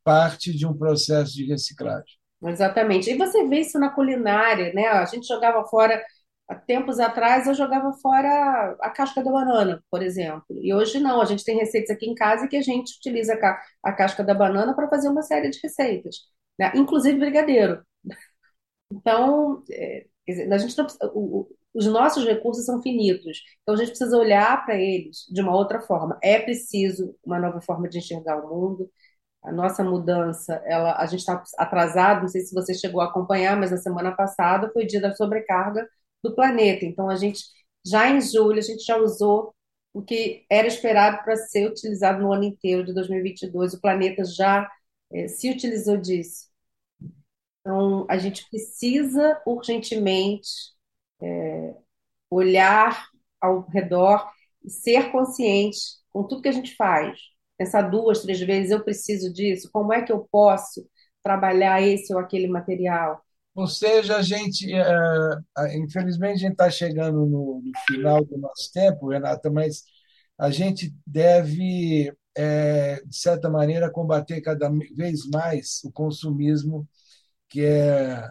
parte 0.04 0.56
de 0.56 0.66
um 0.66 0.76
processo 0.76 1.34
de 1.34 1.46
reciclagem. 1.46 2.18
Exatamente. 2.44 3.10
E 3.10 3.18
você 3.18 3.48
vê 3.48 3.60
isso 3.62 3.80
na 3.80 3.90
culinária, 3.90 4.72
né? 4.74 4.88
A 4.88 5.06
gente 5.06 5.28
jogava 5.28 5.64
fora, 5.68 6.02
há 6.48 6.56
tempos 6.56 7.00
atrás, 7.00 7.48
eu 7.48 7.54
jogava 7.54 7.92
fora 7.94 8.76
a 8.82 8.90
casca 8.90 9.24
da 9.24 9.32
banana, 9.32 9.84
por 9.92 10.02
exemplo. 10.02 10.46
E 10.52 10.74
hoje 10.74 11.00
não, 11.00 11.22
a 11.22 11.26
gente 11.26 11.44
tem 11.44 11.58
receitas 11.58 11.90
aqui 11.96 12.08
em 12.10 12.16
casa 12.16 12.48
que 12.48 12.56
a 12.58 12.62
gente 12.62 12.98
utiliza 12.98 13.34
a 13.84 13.94
casca 13.94 14.24
da 14.24 14.34
banana 14.34 14.74
para 14.76 14.90
fazer 14.90 15.10
uma 15.10 15.22
série 15.24 15.50
de 15.50 15.60
receitas, 15.62 16.18
né? 16.60 16.72
Inclusive 16.76 17.20
brigadeiro. 17.20 17.82
Então, 18.92 19.64
é, 19.72 20.06
a 20.52 20.58
gente 20.58 20.78
não, 20.78 20.88
o, 21.14 21.48
os 21.74 21.86
nossos 21.88 22.26
recursos 22.26 22.66
são 22.66 22.82
finitos, 22.82 23.40
então 23.62 23.76
a 23.76 23.78
gente 23.78 23.90
precisa 23.90 24.18
olhar 24.18 24.66
para 24.66 24.76
eles 24.76 25.26
de 25.30 25.42
uma 25.42 25.56
outra 25.56 25.82
forma. 25.82 26.18
É 26.24 26.40
preciso 26.40 27.16
uma 27.24 27.40
nova 27.40 27.62
forma 27.62 27.88
de 27.90 27.98
enxergar 28.00 28.38
o 28.44 28.50
mundo, 28.50 28.90
a 29.44 29.52
nossa 29.52 29.84
mudança, 29.84 30.62
ela, 30.66 30.98
a 30.98 31.06
gente 31.06 31.20
está 31.22 31.44
atrasado, 31.58 32.22
não 32.22 32.28
sei 32.30 32.42
se 32.42 32.54
você 32.54 32.74
chegou 32.74 33.02
a 33.02 33.06
acompanhar, 33.06 33.58
mas 33.58 33.72
na 33.72 33.78
semana 33.78 34.12
passada 34.16 34.72
foi 34.74 34.86
dia 34.86 35.02
da 35.02 35.16
sobrecarga 35.16 35.88
do 36.24 36.36
planeta. 36.36 36.86
Então, 36.86 37.10
a 37.10 37.16
gente, 37.16 37.44
já 37.86 38.10
em 38.10 38.22
julho, 38.22 38.60
a 38.60 38.62
gente 38.62 38.84
já 38.84 38.98
usou 38.98 39.56
o 39.94 40.02
que 40.02 40.46
era 40.50 40.68
esperado 40.68 41.24
para 41.24 41.36
ser 41.36 41.70
utilizado 41.70 42.22
no 42.22 42.34
ano 42.34 42.44
inteiro 42.44 42.86
de 42.86 42.94
2022. 42.94 43.74
O 43.74 43.82
planeta 43.82 44.24
já 44.26 44.70
é, 45.12 45.28
se 45.28 45.50
utilizou 45.50 45.98
disso. 45.98 46.48
Então, 47.62 48.06
a 48.10 48.18
gente 48.18 48.50
precisa 48.50 49.42
urgentemente 49.46 50.50
é, 51.22 51.76
olhar 52.30 53.08
ao 53.42 53.62
redor 53.70 54.30
e 54.64 54.70
ser 54.70 55.12
consciente 55.12 55.80
com 56.12 56.24
tudo 56.28 56.42
que 56.42 56.50
a 56.50 56.52
gente 56.52 56.76
faz 56.76 57.20
pensar 57.58 57.84
duas, 57.84 58.22
três 58.22 58.40
vezes, 58.40 58.72
eu 58.72 58.84
preciso 58.84 59.34
disso, 59.34 59.70
como 59.72 59.92
é 59.94 60.02
que 60.04 60.12
eu 60.12 60.28
posso 60.32 60.88
trabalhar 61.24 61.82
esse 61.82 62.14
ou 62.14 62.20
aquele 62.20 62.48
material? 62.48 63.22
Ou 63.58 63.66
seja, 63.66 64.18
a 64.18 64.22
gente, 64.22 64.72
é, 64.72 65.78
infelizmente, 65.78 66.36
a 66.36 66.38
gente 66.38 66.52
está 66.52 66.70
chegando 66.70 67.26
no, 67.26 67.64
final 67.88 68.24
do 68.24 68.38
nosso 68.38 68.72
tempo, 68.72 69.10
Renata, 69.10 69.50
mas 69.50 69.84
a 70.38 70.52
gente 70.52 70.96
deve, 71.08 72.14
é, 72.36 73.04
de 73.04 73.18
certa 73.18 73.50
maneira, 73.50 73.90
combater 73.90 74.42
cada 74.42 74.70
vez 74.96 75.28
mais 75.28 75.82
o 75.84 75.92
consumismo 75.92 76.88
que 77.50 77.62
é 77.66 78.30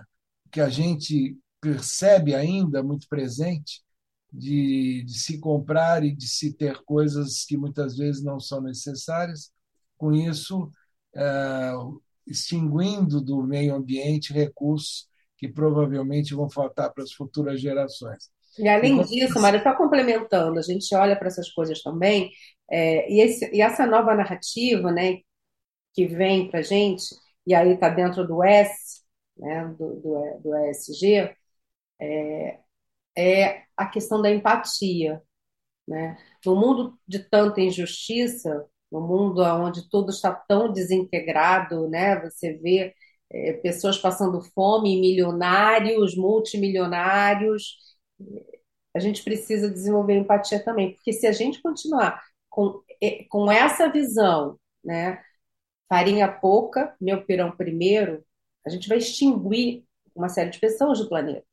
que 0.53 0.61
a 0.61 0.69
gente 0.69 1.37
percebe 1.61 2.33
ainda 2.35 2.83
muito 2.83 3.09
presente 3.09 3.83
de, 4.33 5.03
de, 5.05 5.19
se 5.19 5.41
comprar 5.41 6.05
e 6.05 6.15
de 6.15 6.29
se 6.29 6.53
ter 6.55 6.85
coisas 6.85 7.45
que 7.45 7.57
muitas 7.57 7.97
vezes 7.97 8.23
não 8.23 8.39
são 8.39 8.61
necessárias, 8.63 9.51
com 9.99 10.13
isso, 10.13 10.71
é, 11.17 11.73
extinguindo 12.27 13.21
do 13.21 13.43
meio 13.43 13.75
ambiente 13.75 14.33
recursos 14.33 15.09
que 15.37 15.49
provavelmente 15.49 16.35
vão 16.35 16.49
faltar 16.49 16.93
para 16.93 17.05
as 17.05 17.13
futuras 17.13 17.61
gerações. 17.61 18.31
E 18.59 18.69
além 18.69 19.03
disso, 19.03 19.39
Mário, 19.41 19.63
só 19.63 19.75
complementando, 19.77 20.59
a 20.59 20.63
gente 20.63 20.95
olha 20.95 21.17
para 21.17 21.29
essas 21.29 21.51
coisas 21.51 21.83
também, 21.83 22.31
é, 22.71 23.11
e, 23.13 23.21
esse, 23.21 23.55
e, 23.55 23.61
essa 23.61 23.87
nova 23.87 24.15
narrativa 24.15 24.91
né, 24.91 25.19
que 25.95 26.07
vem 26.07 26.49
para 26.51 26.61
a 26.61 26.63
gente, 26.63 27.05
e 27.47 27.55
aí 27.55 27.75
está 27.75 27.89
dentro 27.89 28.27
do 28.27 28.43
S, 28.43 29.03
né, 29.37 29.67
do, 29.79 30.01
do, 30.01 30.41
do 30.43 30.57
ESG, 30.71 31.35
é, 32.01 32.59
é 33.17 33.63
a 33.77 33.87
questão 33.87 34.21
da 34.23 34.31
empatia. 34.31 35.23
Né? 35.87 36.17
No 36.45 36.57
mundo 36.57 36.99
de 37.07 37.21
tanta 37.21 37.61
injustiça, 37.61 38.67
no 38.91 39.01
mundo 39.01 39.43
onde 39.43 39.89
tudo 39.89 40.11
está 40.11 40.33
tão 40.33 40.73
desintegrado, 40.73 41.89
né? 41.89 42.21
você 42.21 42.55
vê 42.55 42.95
é, 43.31 43.55
pessoas 43.55 43.99
passando 43.99 44.41
fome, 44.55 45.01
milionários, 45.01 46.17
multimilionários. 46.17 47.77
A 48.95 48.99
gente 48.99 49.23
precisa 49.23 49.71
desenvolver 49.71 50.15
empatia 50.15 50.63
também, 50.65 50.95
porque 50.95 51.13
se 51.13 51.27
a 51.27 51.33
gente 51.33 51.61
continuar 51.61 52.23
com, 52.49 52.83
com 53.29 53.51
essa 53.51 53.89
visão, 53.91 54.59
né? 54.85 55.23
farinha 55.89 56.29
pouca, 56.31 56.95
meu 57.01 57.25
pirão 57.25 57.57
primeiro, 57.57 58.25
a 58.67 58.71
gente 58.71 58.89
vai 58.89 58.99
extinguir 58.99 59.85
uma 60.15 60.29
série 60.29 60.51
de 60.51 60.59
pessoas 60.59 60.99
do 60.99 61.09
planeta. 61.09 61.47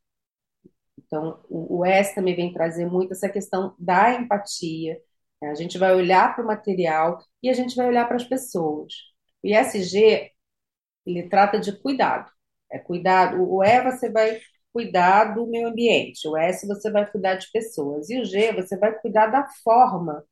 Então, 0.98 1.44
o, 1.50 1.86
S 1.86 2.16
também 2.16 2.36
vem 2.36 2.54
trazer 2.54 2.86
muito 2.86 3.14
essa 3.14 3.30
questão 3.30 3.76
da 3.78 4.16
empatia. 4.16 5.00
Né? 5.42 5.50
A 5.50 5.56
gente 5.56 5.78
vai 5.78 5.94
olhar 5.94 6.34
para 6.36 6.44
o 6.44 6.48
material 6.48 7.24
e 7.42 7.50
a 7.50 7.54
gente 7.54 7.76
vai 7.76 7.88
olhar 7.88 8.08
para 8.08 8.16
as 8.16 8.24
pessoas. 8.24 8.94
O 9.44 9.48
ISG, 9.48 10.32
ele 11.06 11.30
trata 11.30 11.60
de 11.60 11.72
cuidado. 11.72 12.32
É 12.72 12.80
cuidado. 12.80 13.42
O 13.42 13.64
E 13.64 13.82
você 13.84 14.10
vai 14.10 14.40
cuidar 14.72 15.36
do 15.36 15.46
meio 15.48 15.68
ambiente. 15.68 16.28
O 16.28 16.36
S 16.36 16.68
você 16.68 16.92
vai 16.92 17.10
cuidar 17.10 17.36
de 17.36 17.52
pessoas. 17.52 18.10
E 18.10 18.20
o 18.20 18.26
G 18.26 18.52
você 18.54 18.78
vai 18.78 18.98
cuidar 19.00 19.28
da 19.28 19.48
forma, 19.64 20.26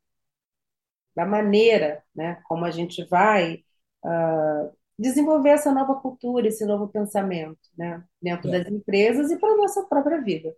da 1.16 1.26
maneira, 1.26 2.04
né? 2.16 2.42
Como 2.48 2.66
a 2.66 2.72
gente 2.72 3.06
vai 3.06 3.64
uh, 4.04 4.76
desenvolver 4.98 5.50
essa 5.50 5.72
nova 5.72 5.96
cultura, 5.96 6.48
esse 6.48 6.66
novo 6.66 6.88
pensamento, 6.88 7.60
né? 7.78 8.04
Dentro 8.22 8.50
é. 8.50 8.60
das 8.60 8.72
empresas 8.72 9.32
e 9.32 9.38
para 9.38 9.54
a 9.54 9.58
nossa 9.58 9.84
própria 9.84 10.22
vida. 10.22 10.56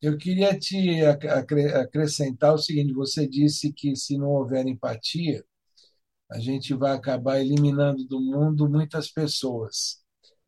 Eu 0.00 0.18
queria 0.18 0.58
te 0.58 1.00
acrescentar 1.04 2.52
o 2.52 2.58
seguinte: 2.58 2.92
você 2.92 3.26
disse 3.26 3.72
que 3.72 3.94
se 3.96 4.18
não 4.18 4.30
houver 4.30 4.66
empatia, 4.66 5.44
a 6.32 6.38
gente 6.38 6.74
vai 6.74 6.92
acabar 6.92 7.40
eliminando 7.40 8.04
do 8.04 8.20
mundo 8.20 8.68
muitas 8.68 9.10
pessoas. 9.10 10.02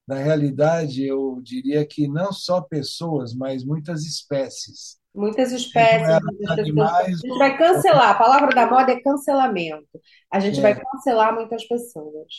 Na 0.06 0.16
realidade, 0.16 1.06
eu 1.06 1.40
diria 1.42 1.84
que 1.86 2.08
não 2.08 2.32
só 2.32 2.60
pessoas, 2.60 3.34
mas 3.34 3.64
muitas 3.64 4.04
espécies. 4.04 4.98
Muitas 5.14 5.52
espécies. 5.52 6.22
Muitas 6.22 6.58
animais, 6.58 7.06
a 7.06 7.26
gente 7.26 7.38
vai 7.38 7.56
cancelar. 7.56 8.10
A 8.10 8.14
palavra 8.14 8.54
da 8.54 8.68
moda 8.68 8.92
é 8.92 9.00
cancelamento. 9.00 10.00
A 10.30 10.40
gente 10.40 10.58
é. 10.58 10.62
vai 10.62 10.80
cancelar 10.80 11.34
muitas 11.34 11.66
pessoas. 11.66 12.32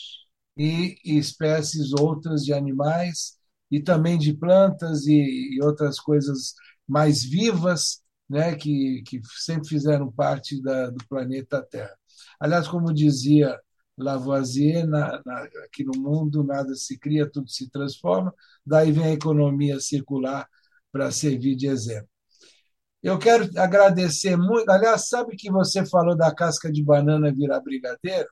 E, 0.56 0.96
e 1.04 1.18
espécies 1.18 1.92
outras 1.92 2.44
de 2.44 2.52
animais 2.52 3.36
e 3.70 3.80
também 3.80 4.18
de 4.18 4.32
plantas 4.32 5.06
e, 5.06 5.56
e 5.56 5.62
outras 5.62 5.98
coisas 5.98 6.54
mais 6.86 7.24
vivas, 7.24 8.00
né, 8.28 8.54
que, 8.54 9.02
que 9.06 9.20
sempre 9.44 9.68
fizeram 9.68 10.10
parte 10.10 10.60
da, 10.62 10.90
do 10.90 11.04
planeta 11.08 11.62
Terra. 11.62 11.96
Aliás, 12.40 12.68
como 12.68 12.92
dizia 12.92 13.58
Lavoisier, 13.98 14.86
na, 14.86 15.20
na, 15.24 15.42
aqui 15.64 15.84
no 15.84 15.98
mundo 15.98 16.44
nada 16.44 16.74
se 16.74 16.98
cria, 16.98 17.30
tudo 17.30 17.48
se 17.48 17.70
transforma, 17.70 18.34
daí 18.64 18.92
vem 18.92 19.04
a 19.04 19.12
economia 19.12 19.80
circular 19.80 20.46
para 20.92 21.10
servir 21.10 21.56
de 21.56 21.66
exemplo. 21.66 22.08
Eu 23.02 23.18
quero 23.18 23.48
agradecer 23.58 24.36
muito. 24.36 24.68
Aliás, 24.68 25.08
sabe 25.08 25.36
que 25.36 25.50
você 25.50 25.86
falou 25.86 26.16
da 26.16 26.34
casca 26.34 26.70
de 26.70 26.82
banana 26.82 27.32
virar 27.32 27.60
brigadeiro? 27.60 28.28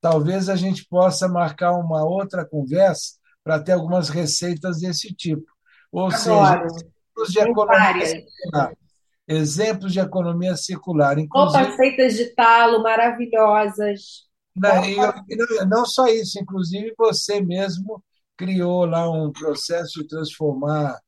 Talvez 0.00 0.48
a 0.48 0.56
gente 0.56 0.86
possa 0.88 1.28
marcar 1.28 1.72
uma 1.72 2.04
outra 2.04 2.44
conversa 2.44 3.14
para 3.42 3.60
ter 3.60 3.72
algumas 3.72 4.08
receitas 4.08 4.80
desse 4.80 5.14
tipo. 5.14 5.44
Ou 5.92 6.06
Agora. 6.06 6.68
seja, 6.68 7.44
de 7.44 7.50
economia 7.50 8.06
circular. 8.06 8.72
Exemplos 9.26 9.92
de 9.92 10.00
economia 10.00 10.56
circular. 10.56 11.16
Roupas 11.32 11.74
feitas 11.76 12.14
de 12.14 12.34
talo, 12.34 12.82
maravilhosas. 12.82 14.24
Não, 14.54 14.82
não, 14.86 15.68
não 15.68 15.86
só 15.86 16.06
isso, 16.06 16.38
inclusive 16.38 16.94
você 16.96 17.40
mesmo 17.40 18.02
criou 18.36 18.84
lá 18.84 19.10
um 19.10 19.32
processo 19.32 20.00
de 20.02 20.08
transformar 20.08 20.98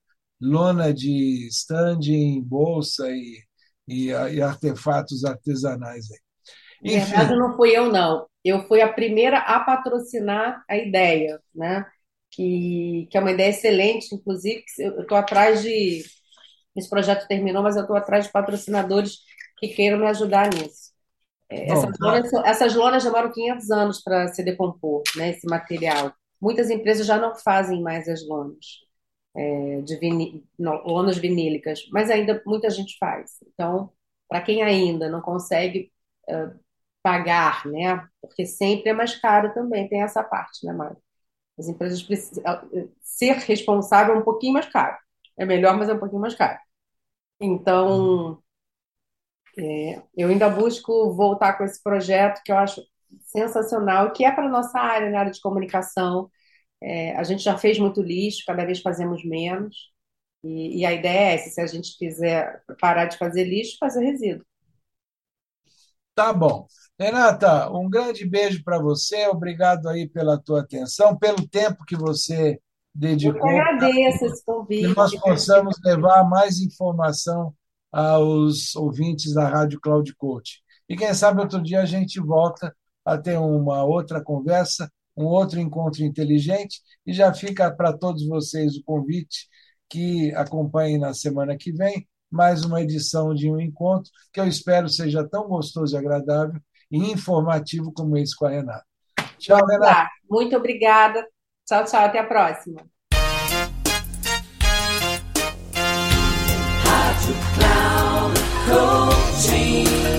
lona 0.41 0.93
de 0.93 1.47
stand 1.49 2.01
em 2.09 2.43
bolsa 2.43 3.09
e, 3.11 3.39
e, 3.87 4.07
e 4.09 4.43
artefatos 4.43 5.25
artesanais. 5.25 6.07
Aí. 6.11 6.97
Enfim. 6.97 7.11
Verdade, 7.11 7.37
não 7.37 7.57
fui 7.57 7.71
eu, 7.71 7.91
não. 7.91 8.27
Eu 8.45 8.67
fui 8.67 8.81
a 8.81 8.93
primeira 8.93 9.39
a 9.39 9.61
patrocinar 9.61 10.65
a 10.69 10.77
ideia, 10.77 11.41
né? 11.55 11.85
que, 12.37 13.09
que 13.11 13.17
é 13.17 13.21
uma 13.21 13.33
ideia 13.33 13.49
excelente, 13.49 14.15
inclusive, 14.15 14.63
eu 14.79 15.01
estou 15.01 15.17
atrás 15.17 15.63
de. 15.63 16.05
Esse 16.77 16.89
projeto 16.89 17.27
terminou, 17.27 17.63
mas 17.63 17.77
eu 17.77 17.83
estou 17.83 17.97
atrás 17.97 18.27
de 18.27 18.33
patrocinadores 18.33 19.19
que 19.59 19.69
queiram 19.69 19.99
me 19.99 20.07
ajudar 20.07 20.49
nisso. 20.53 20.93
É, 21.49 21.69
Bom, 21.69 21.73
essas, 21.73 21.99
lonas, 22.01 22.33
essas 22.45 22.75
lonas 22.75 23.05
demoram 23.05 23.33
500 23.33 23.71
anos 23.71 24.03
para 24.03 24.29
se 24.29 24.43
decompor, 24.43 25.03
né, 25.17 25.31
esse 25.31 25.47
material. 25.47 26.13
Muitas 26.41 26.71
empresas 26.71 27.07
já 27.07 27.19
não 27.19 27.35
fazem 27.35 27.81
mais 27.83 28.09
as 28.09 28.27
lonas, 28.27 28.67
é, 29.35 29.81
de 29.83 29.97
vini, 29.99 30.45
não, 30.59 30.83
lonas 30.85 31.17
vinílicas, 31.19 31.87
mas 31.93 32.11
ainda 32.11 32.43
muita 32.47 32.69
gente 32.71 32.97
faz. 32.99 33.37
Então, 33.55 33.93
para 34.29 34.41
quem 34.43 34.63
ainda 34.63 35.09
não 35.09 35.21
consegue 35.21 35.93
pagar, 37.03 37.65
né? 37.67 38.09
Porque 38.21 38.45
sempre 38.47 38.91
é 38.91 38.93
mais 38.93 39.15
caro 39.17 39.55
também, 39.55 39.89
tem 39.89 40.03
essa 40.03 40.23
parte, 40.25 40.67
né, 40.67 40.73
Mário? 40.73 40.97
As 41.59 41.69
empresas 41.69 42.03
precisam 42.03 42.45
ser 43.03 43.35
responsável 43.39 44.15
é 44.15 44.19
um 44.19 44.25
pouquinho 44.25 44.55
mais 44.55 44.67
caro. 44.67 44.97
É 45.39 45.45
melhor, 45.47 45.77
mas 45.77 45.89
é 45.89 45.95
um 45.95 45.99
pouquinho 45.99 46.21
mais 46.21 46.35
caro. 46.35 46.59
Então, 47.41 48.43
é, 49.59 50.03
eu 50.17 50.29
ainda 50.29 50.49
busco 50.51 51.13
voltar 51.15 51.55
com 51.57 51.65
esse 51.65 51.83
projeto 51.83 52.43
que 52.45 52.53
eu 52.53 52.59
acho 52.59 52.83
sensacional, 53.21 54.13
que 54.13 54.25
é 54.25 54.31
para 54.31 54.47
a 54.47 54.51
nossa 54.51 54.79
área, 54.79 55.11
na 55.11 55.21
área 55.21 55.33
de 55.33 55.41
comunicação. 55.41 56.31
É, 56.81 57.17
a 57.17 57.25
gente 57.25 57.43
já 57.43 57.57
fez 57.57 57.79
muito 57.79 58.03
lixo, 58.03 58.45
cada 58.47 58.65
vez 58.65 58.81
fazemos 58.81 59.25
menos. 59.25 59.75
E, 60.45 60.81
e, 60.81 60.87
a 60.87 60.93
ideia 60.93 61.33
é 61.33 61.35
essa: 61.35 61.51
se 61.51 61.61
a 61.61 61.67
gente 61.67 61.97
quiser 61.99 62.63
parar 62.81 63.07
de 63.07 63.17
fazer 63.19 63.45
lixo, 63.45 63.79
fazer 63.79 64.05
resíduo. 64.05 64.45
Tá 66.15 66.33
bom. 66.33 66.67
Renata, 66.99 67.71
um 67.71 67.91
grande 67.91 68.25
beijo 68.27 68.63
para 68.65 68.79
você, 68.79 69.27
obrigado 69.27 69.87
aí 69.89 70.09
pela 70.09 70.41
tua 70.41 70.61
atenção, 70.61 71.17
pelo 71.17 71.47
tempo 71.47 71.85
que 71.85 71.95
você 71.95 72.59
dedicou. 72.97 73.51
Eu 73.51 73.61
agradeço 73.61 74.25
esse 74.25 74.45
convite. 74.45 74.89
Que 74.89 74.97
nós 74.97 75.15
possamos 75.21 75.77
levar 75.85 76.25
mais 76.25 76.61
informação 76.61 77.55
aos 77.93 78.75
ouvintes 78.75 79.35
da 79.35 79.49
Rádio 79.49 79.81
Cloud 79.81 80.15
Coach. 80.17 80.63
E 80.89 80.97
quem 80.97 81.13
sabe 81.15 81.41
outro 81.41 81.63
dia 81.63 81.83
a 81.83 81.87
gente 81.87 82.21
volta 82.21 82.75
a 83.05 83.19
ter 83.19 83.39
uma 83.39 83.85
outra 83.85 84.23
conversa, 84.23 84.91
um 85.17 85.25
outro 85.25 85.61
encontro 85.61 86.03
inteligente, 86.03 86.81
e 87.07 87.13
já 87.13 87.33
fica 87.33 87.71
para 87.71 87.97
todos 87.97 88.27
vocês 88.27 88.77
o 88.77 88.85
convite 88.85 89.49
que 89.89 90.35
acompanhem 90.35 90.99
na 90.99 91.15
semana 91.15 91.57
que 91.57 91.73
vem 91.73 92.07
mais 92.31 92.65
uma 92.65 92.83
edição 92.83 93.33
de 93.33 93.51
um 93.51 93.61
encontro 93.61 94.11
que 94.33 94.41
eu 94.41 94.47
espero 94.47 94.89
seja 94.89 95.27
tão 95.27 95.47
gostoso 95.47 95.95
e 95.95 95.99
agradável 95.99 96.61
e 96.91 96.99
informativo 96.99 97.93
como 97.93 98.17
esse 98.17 98.35
com 98.37 98.47
a 98.47 98.51
Renata. 98.51 98.85
Tchau, 99.39 99.65
Renata. 99.65 100.09
Muito 100.29 100.57
obrigada. 100.57 101.25
Tchau, 101.67 101.85
tchau. 101.85 102.05
Até 102.05 102.21
a 102.21 102.25
próxima. 102.25 102.81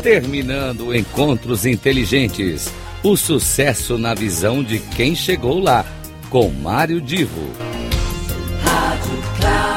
Terminando 0.03 0.93
Encontros 0.93 1.65
Inteligentes. 1.65 2.71
O 3.03 3.15
sucesso 3.15 3.97
na 3.97 4.13
visão 4.13 4.61
de 4.61 4.79
quem 4.79 5.15
chegou 5.15 5.59
lá. 5.59 5.85
Com 6.29 6.49
Mário 6.49 6.99
Divo. 6.99 7.49
Rádio 8.63 9.21
Cloud 9.39 9.76